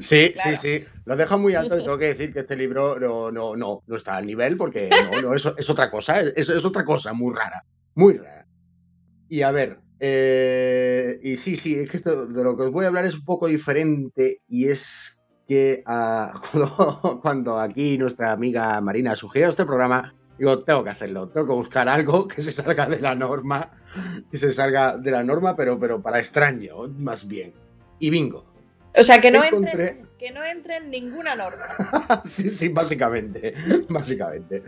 [0.00, 0.84] Sí, sí, sí.
[1.04, 3.96] Lo deja muy alto y tengo que decir que este libro no, no, no, no
[3.96, 7.34] está al nivel porque no, no, es, es otra cosa, es, es, otra cosa muy
[7.34, 7.62] rara,
[7.94, 8.46] muy rara.
[9.28, 12.86] Y a ver, eh, y sí, sí, es que esto, de lo que os voy
[12.86, 16.40] a hablar es un poco diferente y es que ah,
[17.22, 21.88] cuando, aquí nuestra amiga Marina sugirió este programa, digo, tengo que hacerlo, tengo que buscar
[21.88, 23.70] algo que se salga de la norma,
[24.30, 27.52] que se salga de la norma, pero, pero para extraño, más bien.
[27.98, 28.44] Y bingo.
[28.96, 32.22] O sea, que no, entre, que no entre en ninguna norma.
[32.24, 33.54] sí, sí, básicamente.
[33.88, 34.62] Básicamente.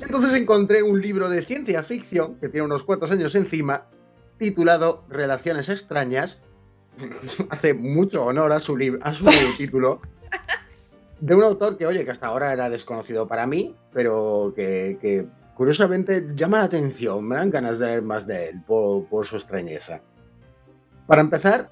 [0.00, 3.86] Entonces encontré un libro de ciencia ficción que tiene unos cuantos años encima,
[4.38, 6.38] titulado Relaciones extrañas.
[7.50, 9.24] Hace mucho honor a su, a su
[9.58, 10.02] título.
[11.20, 16.26] De un autor que, oye, que hasta ahora era desconocido para mí, pero que, curiosamente
[16.34, 17.26] llama la atención.
[17.26, 20.00] Me dan ganas de leer más de él por su extrañeza.
[21.06, 21.70] Para empezar,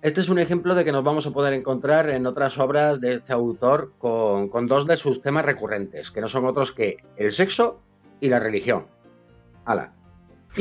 [0.00, 3.14] este es un ejemplo de que nos vamos a poder encontrar en otras obras de
[3.14, 7.80] este autor con, dos de sus temas recurrentes, que no son otros que el sexo
[8.20, 8.86] y la religión.
[9.64, 9.92] ¡Hala!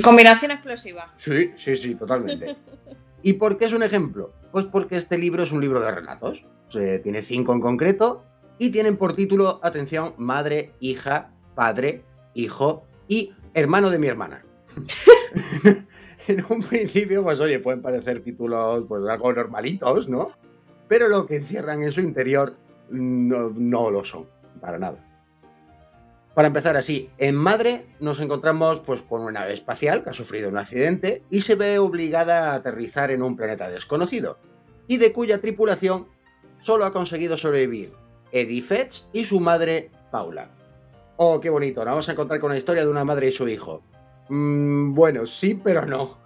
[0.04, 1.14] Combinación explosiva.
[1.18, 2.56] Sí, sí, sí, totalmente.
[3.22, 4.34] ¿Y por qué es un ejemplo?
[4.52, 6.44] Pues porque este libro es un libro de relatos.
[6.70, 8.24] Tiene cinco en concreto
[8.60, 12.04] y tienen por título, atención, madre, hija, padre,
[12.34, 14.44] hijo y hermano de mi hermana.
[16.28, 20.32] en un principio, pues oye, pueden parecer títulos pues algo normalitos, ¿no?
[20.88, 22.56] Pero lo que encierran en su interior
[22.90, 24.26] no, no lo son,
[24.62, 25.04] para nada.
[26.34, 30.50] Para empezar así, en Madre nos encontramos pues con una nave espacial que ha sufrido
[30.50, 34.38] un accidente y se ve obligada a aterrizar en un planeta desconocido,
[34.88, 36.08] y de cuya tripulación
[36.62, 37.94] solo ha conseguido sobrevivir
[38.32, 40.50] Eddie Fetch y su madre Paula.
[41.18, 43.48] Oh, qué bonito, nos vamos a encontrar con la historia de una madre y su
[43.48, 43.82] hijo.
[44.30, 46.18] Mm, bueno, sí, pero no.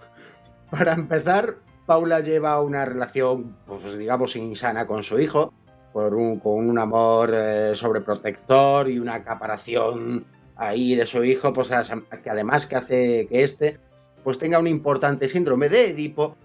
[0.70, 5.54] Para empezar, Paula lleva una relación, pues digamos, insana con su hijo,
[5.94, 10.26] por un, con un amor eh, sobreprotector y una acaparación
[10.56, 13.80] ahí de su hijo, pues que además que hace que este
[14.24, 16.36] pues tenga un importante síndrome de Edipo,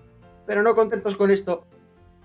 [0.46, 1.66] pero no contentos con esto,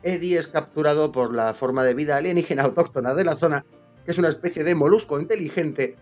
[0.03, 3.65] Eddie es capturado por la forma de vida alienígena autóctona de la zona,
[4.05, 5.95] que es una especie de molusco inteligente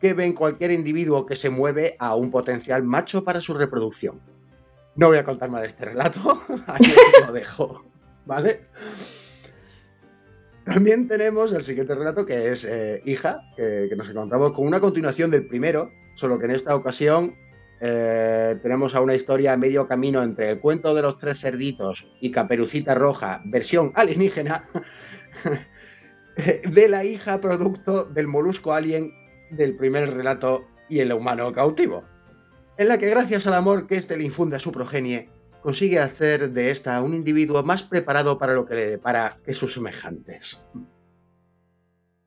[0.00, 4.20] que ve en cualquier individuo que se mueve a un potencial macho para su reproducción.
[4.94, 6.92] No voy a contar más de este relato, aquí
[7.26, 7.84] lo dejo,
[8.24, 8.66] ¿vale?
[10.64, 15.30] También tenemos el siguiente relato que es eh, Hija, que, nos encontramos con una continuación
[15.30, 17.36] del primero, solo que en esta ocasión
[17.80, 22.06] eh, tenemos a una historia a medio camino entre el cuento de los tres cerditos
[22.20, 24.68] y Caperucita Roja, versión alienígena,
[26.64, 29.12] de la hija producto del molusco alien
[29.50, 32.04] del primer relato y el humano cautivo,
[32.78, 35.28] en la que gracias al amor que éste le infunde a su progenie,
[35.62, 39.74] consigue hacer de esta un individuo más preparado para lo que le depara que sus
[39.74, 40.60] semejantes.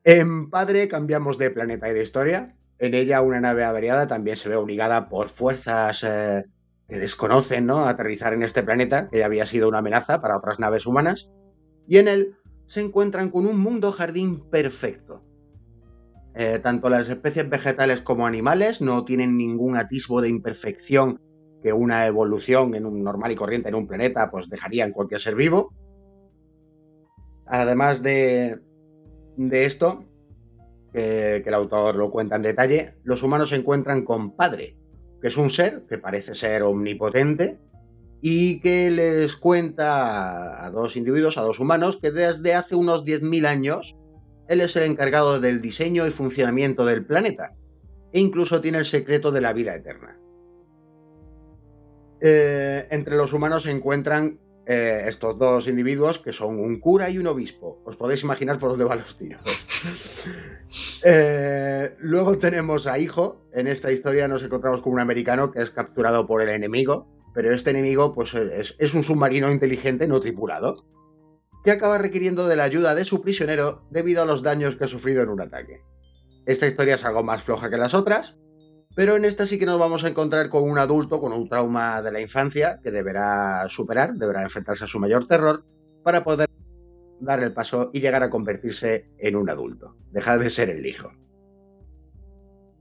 [0.04, 2.54] En Padre cambiamos de planeta y de historia.
[2.80, 6.44] En ella una nave averiada también se ve obligada por fuerzas eh,
[6.88, 7.80] que desconocen ¿no?
[7.80, 11.30] a aterrizar en este planeta, que ya había sido una amenaza para otras naves humanas.
[11.86, 15.22] Y en él se encuentran con un mundo jardín perfecto,
[16.34, 21.20] eh, tanto las especies vegetales como animales no tienen ningún atisbo de imperfección
[21.62, 25.20] que una evolución en un normal y corriente en un planeta pues dejaría en cualquier
[25.20, 25.74] ser vivo.
[27.46, 28.60] Además de,
[29.36, 30.04] de esto,
[30.92, 34.76] que el autor lo cuenta en detalle, los humanos se encuentran con Padre,
[35.20, 37.58] que es un ser que parece ser omnipotente
[38.22, 43.46] y que les cuenta a dos individuos, a dos humanos, que desde hace unos 10.000
[43.46, 43.96] años
[44.48, 47.54] él es el encargado del diseño y funcionamiento del planeta,
[48.12, 50.18] e incluso tiene el secreto de la vida eterna.
[52.20, 54.38] Eh, entre los humanos se encuentran
[54.72, 57.82] eh, estos dos individuos que son un cura y un obispo.
[57.84, 59.42] Os podéis imaginar por dónde van los tiros.
[61.02, 63.40] Eh, luego tenemos a Hijo.
[63.52, 67.52] En esta historia nos encontramos con un americano que es capturado por el enemigo, pero
[67.52, 70.84] este enemigo pues, es, un submarino inteligente no tripulado,
[71.64, 74.88] que acaba requiriendo de la ayuda de su prisionero debido a los daños que ha
[74.88, 75.80] sufrido en un ataque.
[76.46, 78.36] Esta historia es algo más floja que las otras,
[78.94, 82.02] pero en esta sí que nos vamos a encontrar con un adulto con un trauma
[82.02, 85.64] de la infancia que deberá superar, deberá enfrentarse a su mayor terror
[86.02, 86.48] para poder
[87.20, 91.12] dar el paso y llegar a convertirse en un adulto, dejar de ser el hijo.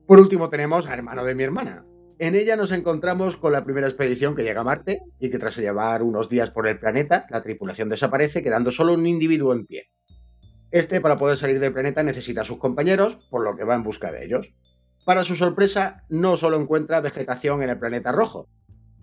[0.07, 1.85] Por último tenemos a Hermano de mi hermana.
[2.17, 5.57] En ella nos encontramos con la primera expedición que llega a Marte y que tras
[5.57, 9.85] llevar unos días por el planeta, la tripulación desaparece quedando solo un individuo en pie.
[10.71, 13.83] Este para poder salir del planeta necesita a sus compañeros, por lo que va en
[13.83, 14.47] busca de ellos.
[15.05, 18.47] Para su sorpresa, no solo encuentra vegetación en el planeta rojo,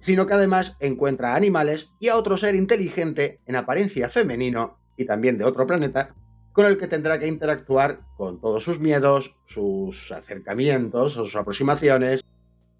[0.00, 5.38] sino que además encuentra animales y a otro ser inteligente en apariencia femenino y también
[5.38, 6.14] de otro planeta,
[6.52, 12.22] con el que tendrá que interactuar con todos sus miedos, sus acercamientos, sus aproximaciones.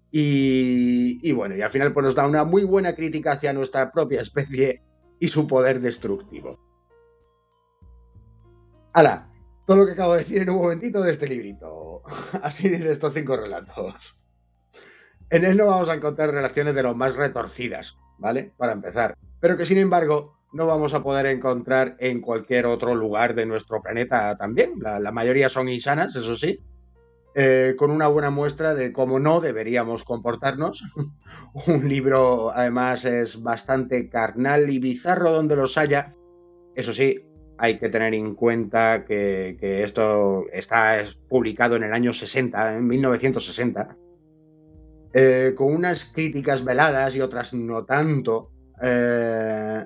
[0.09, 4.21] Y, bueno, y al final pues nos da una muy buena crítica hacia nuestra propia
[4.21, 4.81] especie
[5.19, 6.59] y su poder destructivo.
[8.93, 9.29] ¡Hala!
[9.67, 12.01] Todo lo que acabo de decir en un momentito de este librito.
[12.41, 14.15] Así de estos cinco relatos.
[15.29, 18.53] En él no vamos a encontrar relaciones de lo más retorcidas, ¿vale?
[18.55, 19.17] Para empezar.
[19.41, 23.81] Pero que sin embargo no vamos a poder encontrar en cualquier otro lugar de nuestro
[23.81, 24.75] planeta también.
[24.79, 26.61] La, mayoría son insanas, eso sí,
[27.35, 30.81] eh, con una buena muestra de cómo no deberíamos comportarnos.
[31.67, 36.15] Un libro, además, es bastante carnal y bizarro donde los haya.
[36.73, 37.26] Eso sí,
[37.57, 43.97] hay que tener en cuenta que, esto está publicado en el año 60, en 1960,
[45.13, 48.51] eh, con unas críticas veladas y otras no tanto.
[48.81, 49.85] Eh,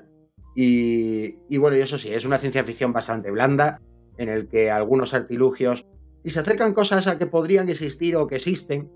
[0.54, 3.80] y, bueno, y eso sí, es una ciencia ficción bastante blanda,
[4.18, 5.88] en el que algunos artilugios,
[6.24, 8.92] y se acercan cosas a que podrían existir o que existen,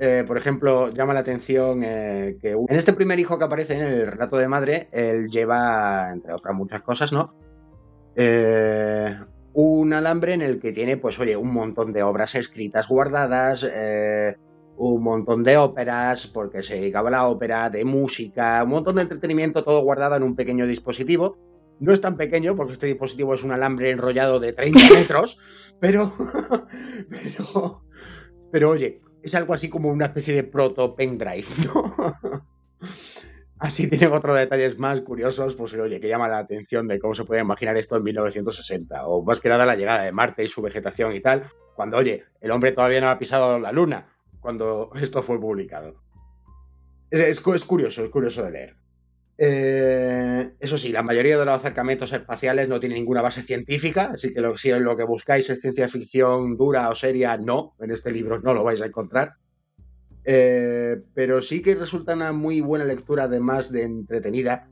[0.00, 4.06] eh, por ejemplo, llama la atención que en este primer hijo que aparece en el
[4.06, 7.34] relato de madre, él lleva, entre otras muchas cosas, ¿no?
[8.20, 9.16] Eh,
[9.52, 13.64] un alambre en el que tiene, pues oye, un montón de obras escritas guardadas,
[14.76, 19.02] un montón de óperas, porque se dedicaba a la ópera, de música, un montón de
[19.02, 21.38] entretenimiento, todo guardado en un pequeño dispositivo.
[21.80, 25.38] No es tan pequeño, porque este dispositivo es un alambre enrollado de 30 metros,
[25.78, 26.12] pero,
[27.08, 27.82] pero,
[28.50, 31.94] pero oye, es algo así como una especie de proto pendrive, ¿no?
[33.58, 37.24] Así tienen otros detalles más curiosos, pues oye, que llama la atención de cómo se
[37.24, 40.62] puede imaginar esto en 1960, o más que nada la llegada de Marte y su
[40.62, 44.08] vegetación y tal, cuando, oye, el hombre todavía no ha pisado la luna,
[44.40, 45.96] cuando esto fue publicado.
[47.10, 48.76] Es, curioso, es curioso de leer.
[49.38, 54.34] Eh, eso sí, la mayoría de los acercamientos espaciales no tienen ninguna base científica, así
[54.34, 58.40] que si lo que buscáis es ciencia ficción dura o seria, no, en este libro
[58.40, 59.34] no lo vais a encontrar.
[60.30, 64.68] Eh, pero sí que resulta una muy buena lectura, además de entretenida,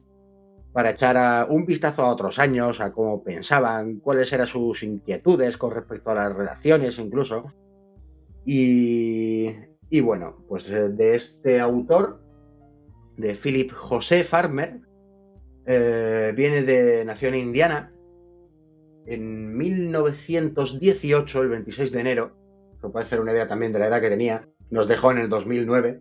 [0.75, 5.71] para echar un vistazo a otros años, a cómo pensaban, cuáles eran sus inquietudes con
[5.71, 7.55] respecto a las relaciones incluso.
[8.45, 9.55] Y,
[10.03, 12.23] bueno, pues eh, de este autor,
[13.17, 14.83] de Philip José Farmer,
[15.65, 17.95] eh, viene de nació en Indiana
[19.07, 22.37] en 1918, el 26 de enero,
[22.79, 25.29] que puede ser una idea también de la edad que tenía, nos dejó en el
[25.29, 26.01] 2009,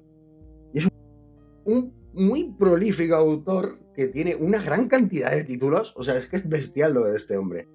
[0.73, 0.87] y es
[1.65, 6.37] un muy prolífico autor que tiene una gran cantidad de títulos, o sea, es que
[6.37, 7.67] es bestial lo de este hombre.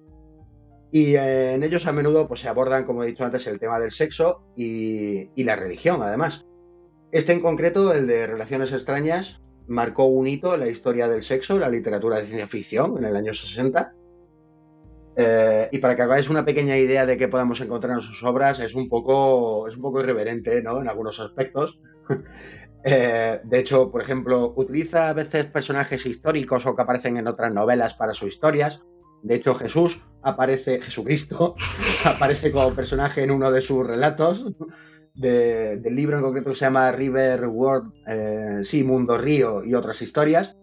[0.91, 3.79] Y eh, en ellos a menudo pues, se abordan, como he dicho antes, el tema
[3.79, 6.45] del sexo y, la religión, además.
[7.11, 11.57] Este en concreto, el de Relaciones extrañas, marcó un hito en la historia del sexo,
[11.57, 13.93] la literatura de ciencia ficción, en el año 60.
[15.15, 18.59] Eh, y para que hagáis una pequeña idea de qué podemos encontrar en sus obras,
[18.59, 20.81] es un poco, es un poco irreverente ¿no?
[20.81, 21.79] en algunos aspectos.
[22.83, 27.53] Eh, de hecho, por ejemplo, utiliza a veces personajes históricos o que aparecen en otras
[27.53, 28.81] novelas para sus historias.
[29.21, 31.53] De hecho, Jesús aparece, Jesucristo,
[32.05, 34.45] aparece como personaje en uno de sus relatos
[35.13, 40.01] del libro en concreto que se llama River World, eh, sí, Mundo Río y otras
[40.01, 40.57] historias.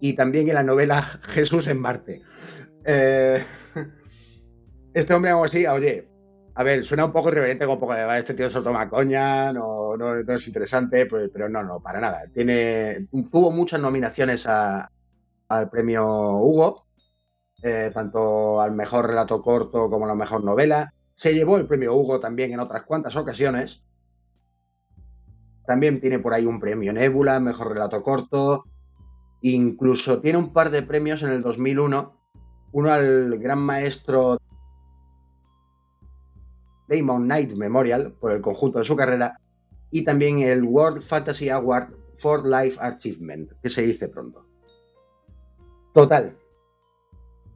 [0.00, 2.22] Y también en la novela Jesús en Marte.
[2.84, 3.44] Eh,
[4.94, 6.08] este hombre, algo así, oye,
[6.56, 9.52] a ver, suena un poco irreverente, como un poco de, este tío se toma coña,
[9.52, 12.24] no, no, es interesante, pues, pero no, no, para nada.
[12.32, 16.04] Tiene, tuvo muchas nominaciones al premio
[16.36, 16.86] Hugo,
[17.62, 20.94] eh, tanto al mejor relato corto como a la mejor novela.
[21.16, 23.82] Se llevó el premio Hugo también en otras cuantas ocasiones.
[25.66, 28.64] También tiene por ahí un premio Nebula, mejor relato corto.
[29.40, 32.23] Incluso tiene un par de premios en el 2001.
[32.74, 34.36] Uno al gran maestro
[36.88, 39.38] Damon Knight Memorial por el conjunto de su carrera
[39.92, 44.44] y también el World Fantasy Award for Life Achievement, que se dice pronto.
[45.92, 46.36] Total.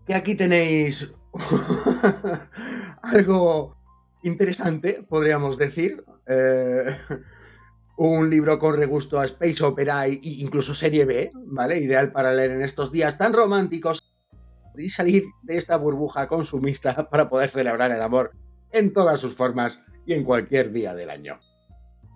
[0.06, 1.10] Que aquí tenéis
[3.02, 3.76] algo
[4.22, 6.04] interesante, podríamos decir.
[6.28, 6.84] Eh,
[7.96, 11.80] un libro con regusto a Space Opera e incluso serie B, ¿vale?
[11.80, 14.07] Ideal para leer en estos días tan románticos
[14.78, 18.32] y salir de esta burbuja consumista para poder celebrar el amor
[18.72, 21.38] en todas sus formas y en cualquier día del año.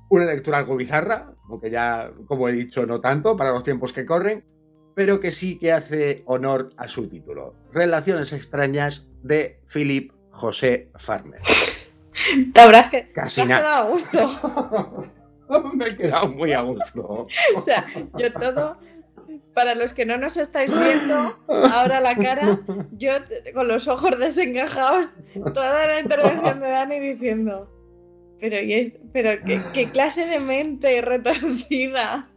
[0.08, 4.04] Una lectura algo bizarra, aunque ya, como he dicho, no tanto para los tiempos que
[4.04, 4.44] corren,
[4.94, 7.54] pero que sí que hace honor a su título.
[7.72, 11.40] Relaciones extrañas de Philip José Farmer.
[12.52, 13.10] Te habrás que...
[13.12, 15.10] Casi a gusto.
[15.74, 17.26] Me he quedado muy a gusto.
[17.56, 17.86] o sea,
[18.16, 18.78] yo todo,
[19.55, 22.61] para los que no nos estáis viendo ahora la cara,
[22.93, 23.12] yo
[23.55, 25.12] con los ojos desencajados,
[25.55, 27.68] toda la intervención de Dani diciendo,
[28.43, 28.57] pero,
[29.12, 29.41] pero
[29.72, 32.28] ¿qué, clase de mente retorcida.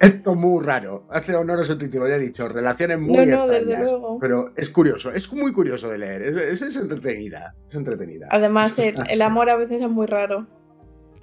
[0.00, 1.06] Esto muy raro.
[1.10, 2.48] Hace honor a su título, ya he dicho.
[2.48, 3.90] Relaciones muy extrañas.
[4.20, 6.22] Pero es curioso, es muy curioso de leer.
[6.22, 7.54] Es, entretenida.
[7.68, 8.26] Es entretenida.
[8.30, 10.46] Además, el, amor a veces es muy raro.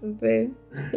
[0.01, 0.51] Sí,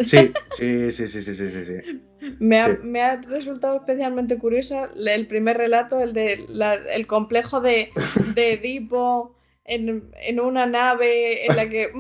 [0.05, 2.03] sí, sí, sí, sí, sí, sí.
[2.39, 6.47] Me, ha, me ha resultado especialmente curioso el primer relato, el de
[6.93, 7.91] el complejo de,
[8.35, 11.93] de Edipo en, en, una nave en la que.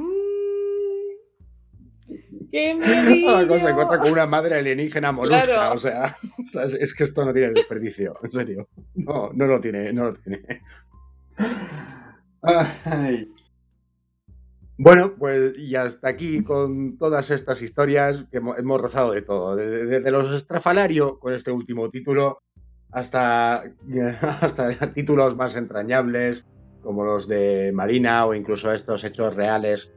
[2.50, 2.74] ¡Qué
[3.26, 5.72] La cosa encuentra con una madre alienígena molusca.
[5.72, 6.16] O sea,
[6.80, 8.68] es que esto no tiene desperdicio, en serio.
[8.94, 10.62] No, no lo tiene, no lo tiene.
[14.76, 20.10] Bueno, pues y hasta aquí con todas estas historias que hemos, rozado de todo, desde,
[20.10, 22.42] los estrafalario con este último título
[22.90, 23.62] hasta,
[24.40, 26.44] hasta títulos más entrañables
[26.82, 29.92] como los de Marina o incluso estos hechos reales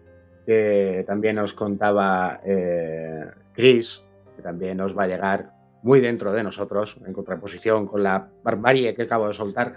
[0.46, 4.04] que también nos contaba eh, Chris,
[4.36, 5.52] que también nos va a llegar
[5.84, 9.76] muy dentro de nosotros, en contraposición con la barbarie que acabo de soltar,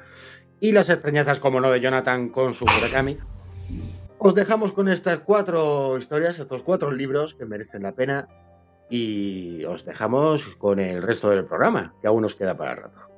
[0.61, 3.18] y las extrañezas, como no, de Jonathan con su Murakami.
[4.22, 8.28] Os dejamos con estas cuatro historias, estos cuatro libros que merecen la pena,
[8.90, 13.09] y os dejamos con el resto del programa, que aún nos queda para rato.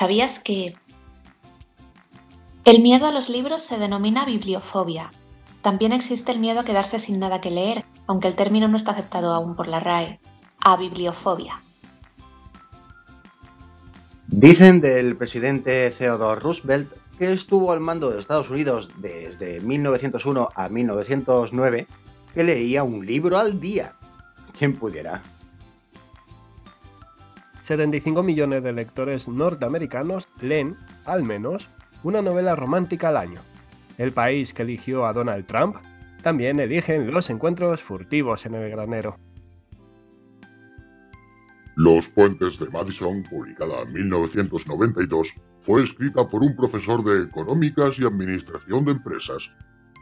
[0.00, 0.74] ¿Sabías que
[2.64, 5.10] el miedo a los libros se denomina bibliofobia?
[5.60, 8.92] También existe el miedo a quedarse sin nada que leer, aunque el término no está
[8.92, 10.18] aceptado aún por la RAE,
[10.64, 11.60] a bibliofobia.
[14.28, 20.68] Dicen del presidente Theodore Roosevelt que estuvo al mando de Estados Unidos desde 1901 a
[20.70, 21.86] 1909
[22.32, 23.92] que leía un libro al día.
[24.58, 25.20] ¿Quién pudiera?
[27.60, 31.68] 75 millones de lectores norteamericanos leen, al menos,
[32.02, 33.40] una novela romántica al año.
[33.98, 35.76] El país que eligió a Donald Trump
[36.22, 39.16] también eligen los encuentros furtivos en el granero.
[41.76, 45.28] Los Puentes de Madison, publicada en 1992,
[45.62, 49.50] fue escrita por un profesor de Económicas y Administración de Empresas.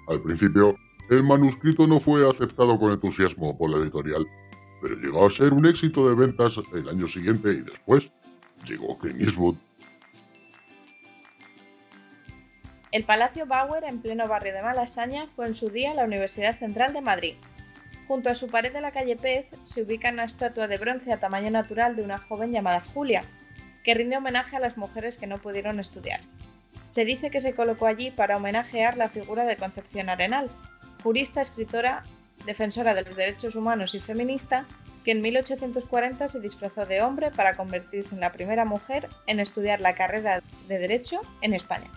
[0.09, 0.75] Al principio,
[1.11, 4.27] el manuscrito no fue aceptado con entusiasmo por la editorial,
[4.81, 8.11] pero llegó a ser un éxito de ventas el año siguiente y después
[8.65, 9.57] llegó Clint Eastwood.
[12.91, 16.95] El Palacio Bauer, en pleno barrio de Malasaña, fue en su día la Universidad Central
[16.95, 17.35] de Madrid.
[18.07, 21.21] Junto a su pared de la calle Pez se ubica una estatua de bronce a
[21.21, 23.23] tamaño natural de una joven llamada Julia,
[23.85, 26.21] que rinde homenaje a las mujeres que no pudieron estudiar.
[26.87, 30.51] Se dice que se colocó allí para homenajear la figura de Concepción Arenal,
[31.03, 32.05] jurista, escritora
[32.49, 34.65] defensora de los derechos humanos y feminista,
[35.05, 39.83] que en 1840 se disfrazó de hombre para convertirse en la primera mujer en estudiar
[39.83, 41.91] la carrera de Derecho en España.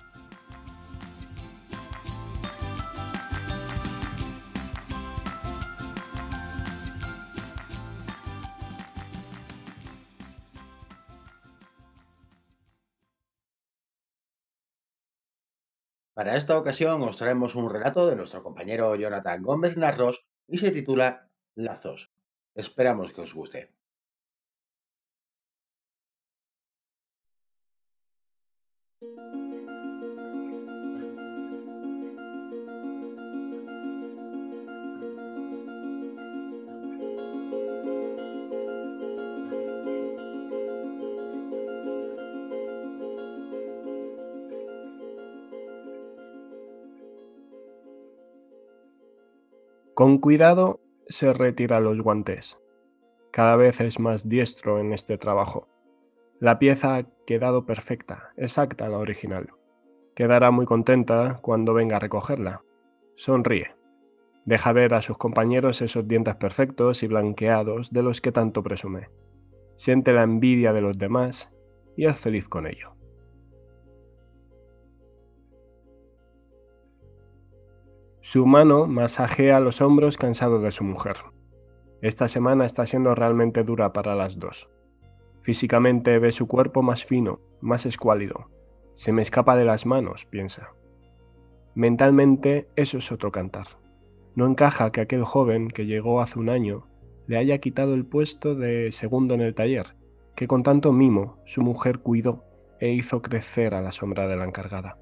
[16.13, 20.71] Para esta ocasión os traemos un relato de nuestro compañero Jonathan Gómez Narros y se
[20.71, 22.09] titula Lazos.
[22.55, 23.69] Esperamos que os guste.
[50.01, 52.57] Con cuidado se retira los guantes.
[53.29, 55.67] Cada vez es más diestro en este trabajo.
[56.39, 59.51] La pieza ha quedado perfecta, exacta a la original.
[60.15, 62.63] Quedará muy contenta cuando venga a recogerla.
[63.13, 63.75] Sonríe.
[64.45, 69.07] Deja ver a sus compañeros esos dientes perfectos y blanqueados de los que tanto presume.
[69.75, 71.53] Siente la envidia de los demás
[71.95, 72.95] y es feliz con ello.
[78.23, 81.15] Su mano masajea los hombros cansado de su mujer.
[82.03, 84.69] Esta semana está siendo realmente dura para las dos.
[85.41, 88.51] Físicamente ve su cuerpo más fino, más escuálido.
[88.93, 90.69] Se me escapa de las manos, piensa.
[91.73, 93.65] Mentalmente eso es otro cantar.
[94.35, 96.85] No encaja que aquel joven que llegó hace un año
[97.25, 99.95] le haya quitado el puesto de segundo en el taller,
[100.35, 102.45] que con tanto mimo su mujer cuidó
[102.79, 104.99] e hizo crecer a la sombra de la encargada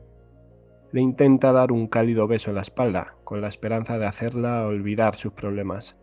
[0.91, 5.15] le intenta dar un cálido beso en la espalda, con la esperanza de hacerla olvidar
[5.15, 5.97] sus problemas.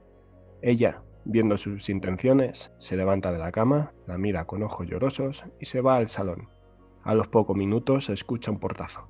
[0.62, 5.66] Ella, viendo sus intenciones, se levanta de la cama, la mira con ojos llorosos y
[5.66, 6.48] se va al salón.
[7.02, 9.08] A los pocos minutos escucha un portazo.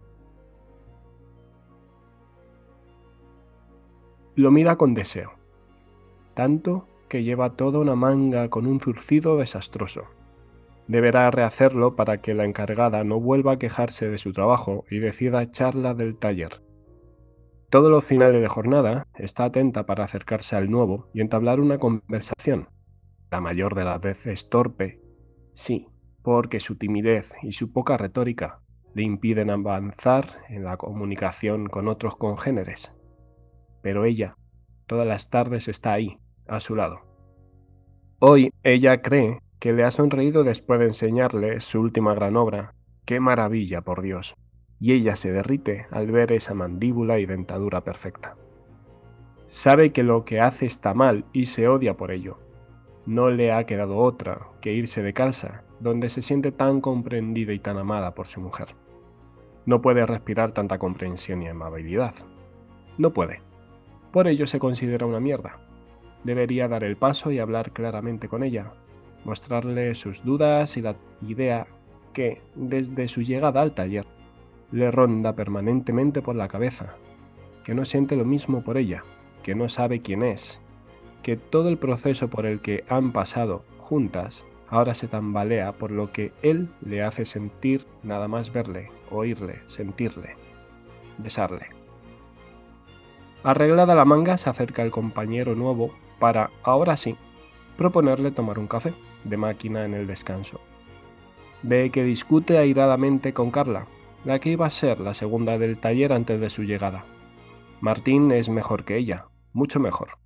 [4.35, 5.33] Lo mira con deseo,
[6.35, 10.05] tanto que lleva toda una manga con un zurcido desastroso.
[10.89, 15.43] Deberá rehacerlo para que la encargada no vuelva a quejarse de su trabajo y decida
[15.43, 16.62] echarla del taller.
[17.70, 22.68] Todos los finales de jornada está atenta para acercarse al nuevo y entablar una conversación.
[23.30, 25.01] La mayor de las veces torpe.
[25.53, 25.89] Sí,
[26.22, 28.61] porque su timidez y su poca retórica
[28.95, 32.93] le impiden avanzar en la comunicación con otros congéneres.
[33.82, 34.37] Pero ella,
[34.87, 37.01] todas las tardes está ahí, a su lado.
[38.20, 42.74] Hoy ella cree que le ha sonreído después de enseñarle su última gran obra.
[43.04, 44.34] ¡Qué maravilla, por Dios!
[44.78, 48.36] Y ella se derrite al ver esa mandíbula y dentadura perfecta.
[49.46, 52.38] Sabe que lo que hace está mal y se odia por ello.
[53.07, 57.61] No le ha quedado otra que irse de casa, donde se siente tan comprendida y
[57.61, 58.68] tan amada por su mujer.
[59.64, 62.14] No puede respirar tanta comprensión y amabilidad.
[62.98, 63.40] No puede.
[64.12, 65.61] Por ello se considera una mierda.
[66.24, 68.72] Debería dar el paso y hablar claramente con ella,
[69.27, 71.66] mostrarle sus dudas y la idea
[72.12, 74.07] que, desde su llegada al taller,
[74.70, 76.95] le ronda permanentemente por la cabeza,
[77.64, 79.03] que no siente lo mismo por ella,
[79.43, 80.61] que no sabe quién es,
[81.24, 86.07] que todo el proceso por el que han pasado juntas ahora se tambalea por lo
[86.12, 90.37] que él le hace sentir nada más verle, oírle, sentirle,
[91.18, 91.66] besarle.
[93.43, 97.16] Arreglada la manga se acerca el compañero nuevo para, ahora sí,
[97.77, 98.95] proponerle tomar un café
[99.29, 100.61] de máquina en el descanso.
[101.62, 103.86] Ve que discute airadamente con Carla,
[104.24, 107.05] la que iba a ser la segunda del taller antes de su llegada.
[107.81, 110.19] Martín es mejor que ella, mucho mejor,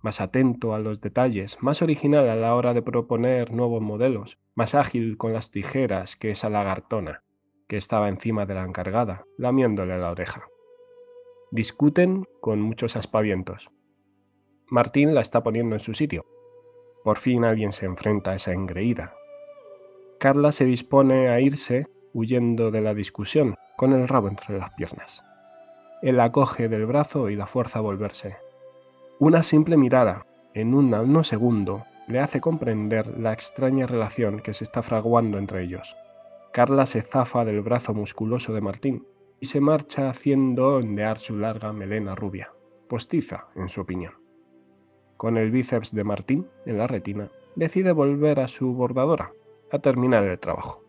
[0.00, 4.74] más atento a los detalles, más original a la hora de proponer nuevos modelos, más
[4.74, 7.22] ágil con las tijeras que esa lagartona,
[7.66, 10.46] que estaba encima de la encargada, lamiéndole la oreja.
[11.50, 13.70] Discuten con muchos aspavientos.
[14.70, 16.26] Martín la está poniendo en su sitio,
[17.04, 19.14] por fin alguien se enfrenta a esa engreída.
[20.18, 25.22] Carla se dispone a irse huyendo de la discusión, con el rabo entre las piernas.
[26.02, 28.36] Él la coge del brazo y la fuerza a volverse.
[29.20, 34.82] Una simple mirada, en un segundo, le hace comprender la extraña relación que se está
[34.82, 35.96] fraguando entre ellos.
[36.52, 39.06] Carla se zafa del brazo musculoso de Martín
[39.38, 42.52] y se marcha haciendo ondear su larga melena rubia,
[42.88, 44.27] postiza, en su opinión
[45.18, 49.32] con el bíceps de Martín en la retina, decide volver a su bordadora,
[49.70, 50.82] a terminar el trabajo.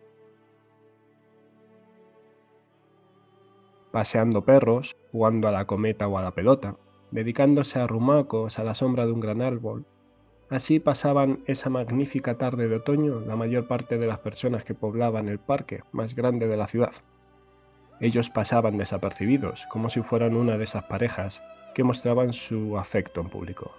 [3.90, 6.76] Paseando perros, jugando a la cometa o a la pelota,
[7.10, 9.84] dedicándose a rumacos a la sombra de un gran árbol.
[10.48, 15.28] Así pasaban esa magnífica tarde de otoño la mayor parte de las personas que poblaban
[15.28, 16.92] el parque más grande de la ciudad.
[17.98, 21.42] Ellos pasaban desapercibidos, como si fueran una de esas parejas
[21.74, 23.72] que mostraban su afecto en público.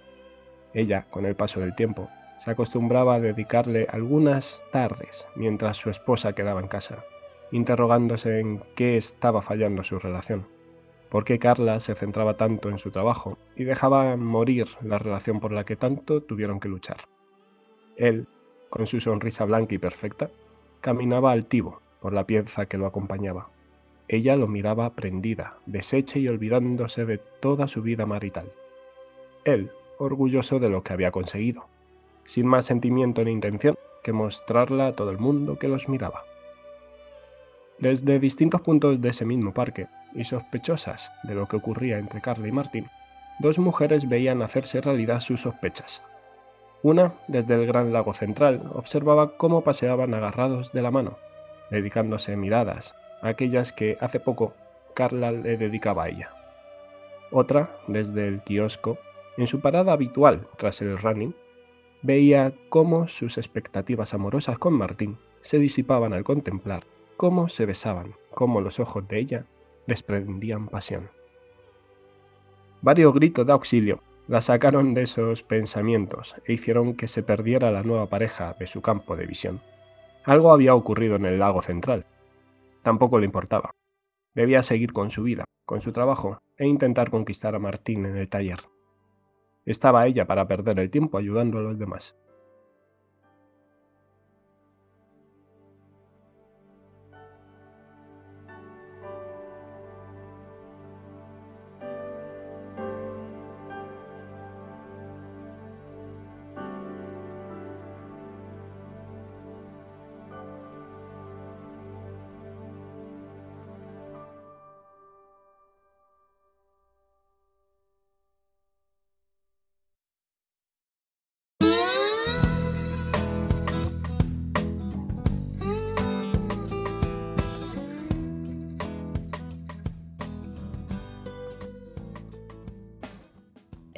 [0.74, 2.08] Ella, con el paso del tiempo,
[2.38, 7.04] se acostumbraba a dedicarle algunas tardes mientras su esposa quedaba en casa,
[7.50, 10.46] interrogándose en qué estaba fallando su relación,
[11.08, 15.52] por qué Carla se centraba tanto en su trabajo y dejaba morir la relación por
[15.52, 17.02] la que tanto tuvieron que luchar.
[17.96, 18.26] Él,
[18.70, 20.30] con su sonrisa blanca y perfecta,
[20.80, 23.50] caminaba altivo por la pieza que lo acompañaba.
[24.08, 28.50] ella lo miraba prendida, deshecha y olvidándose de toda su vida marital.
[29.44, 29.70] Él,
[30.02, 31.66] orgulloso de lo que había conseguido,
[32.24, 36.24] sin más sentimiento ni intención que mostrarla a todo el mundo que los miraba.
[37.78, 42.48] Desde distintos puntos de ese mismo parque, y sospechosas de lo que ocurría entre Carla
[42.48, 42.88] y Martín,
[43.38, 46.02] dos mujeres veían hacerse realidad sus sospechas.
[46.82, 51.16] Una, desde el gran lago central, observaba cómo paseaban agarrados de la mano,
[51.70, 54.52] dedicándose miradas, a aquellas que hace poco
[54.94, 56.30] Carla le dedicaba a ella.
[57.30, 58.98] Otra, desde el kiosco,
[59.36, 61.34] en su parada habitual tras el running,
[62.02, 66.84] veía cómo sus expectativas amorosas con Martín se disipaban al contemplar
[67.22, 69.46] cómo se besaban, cómo los ojos de ella
[69.86, 71.08] desprendían pasión.
[72.80, 77.84] Varios gritos de auxilio la sacaron de esos pensamientos e hicieron que se perdiera la
[77.84, 79.60] nueva pareja de su campo de visión.
[80.24, 82.06] Algo había ocurrido en el lago central.
[82.82, 83.70] Tampoco le importaba.
[84.34, 88.30] Debía seguir con su vida, con su trabajo, e intentar conquistar a Martín en el
[88.30, 88.71] taller.
[89.64, 92.16] Estaba ella para perder el tiempo ayudando a los demás.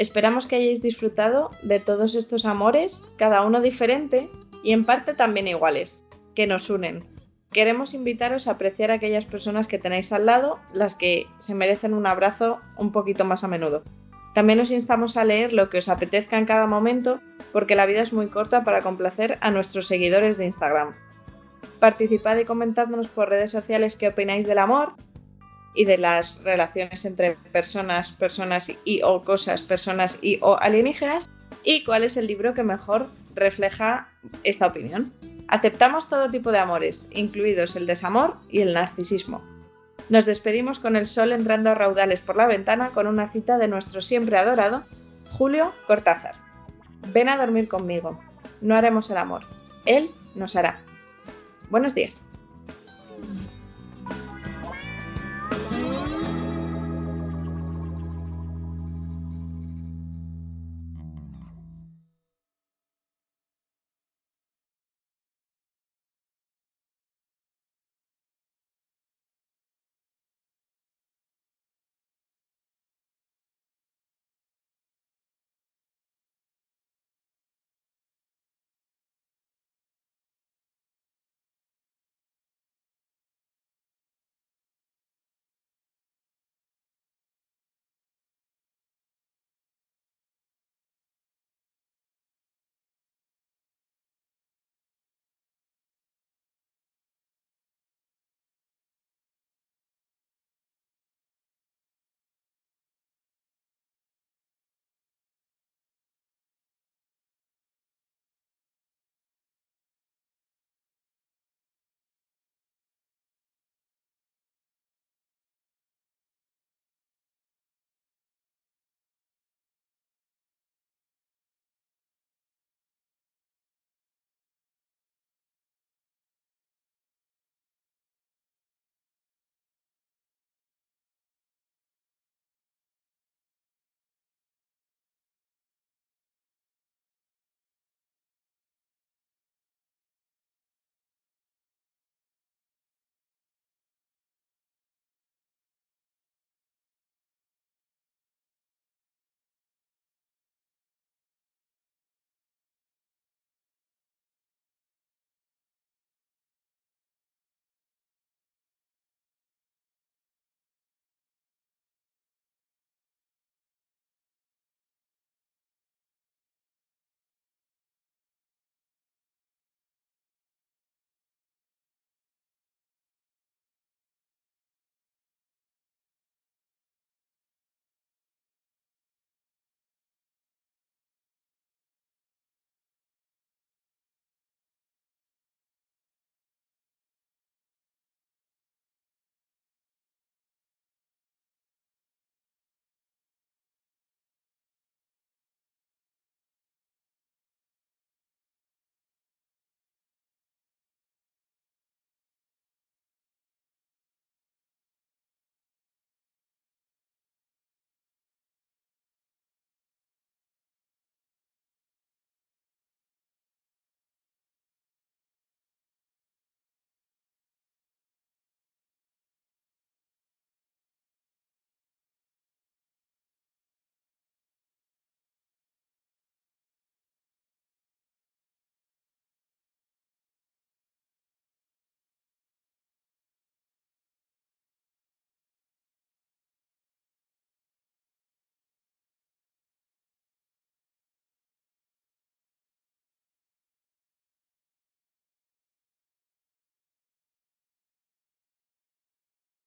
[0.05, 4.29] Esperamos que hayáis disfrutado de todos estos amores, cada uno diferente
[4.63, 6.05] y en parte también iguales,
[6.35, 7.07] que nos unen.
[7.51, 11.95] Queremos invitaros a apreciar a aquellas personas que tenéis al lado, las que se merecen
[11.95, 13.83] un abrazo un poquito más a menudo.
[14.35, 18.03] También os instamos a leer lo que os apetezca en cada momento, porque la vida
[18.03, 20.93] es muy corta para complacer a nuestros seguidores de Instagram.
[21.81, 24.97] Participad y comentadnos por redes sociales qué opináis del amor
[25.75, 31.29] y de las relaciones entre personas, personas y o cosas, personas y o alienígenas,
[31.65, 34.09] y cuál es el libro que mejor refleja
[34.45, 35.13] esta opinión.
[35.49, 39.43] Aceptamos todo tipo de amores, incluidos el desamor y el narcisismo.
[40.09, 43.69] Nos despedimos con el sol entrando a raudales por la ventana con una cita de
[43.69, 44.85] nuestro siempre adorado
[45.31, 46.35] Julio Cortázar.
[47.13, 48.21] Ven a dormir conmigo.
[48.61, 49.43] No haremos el amor.
[49.85, 50.81] Él nos hará.
[51.71, 52.27] Buenos días.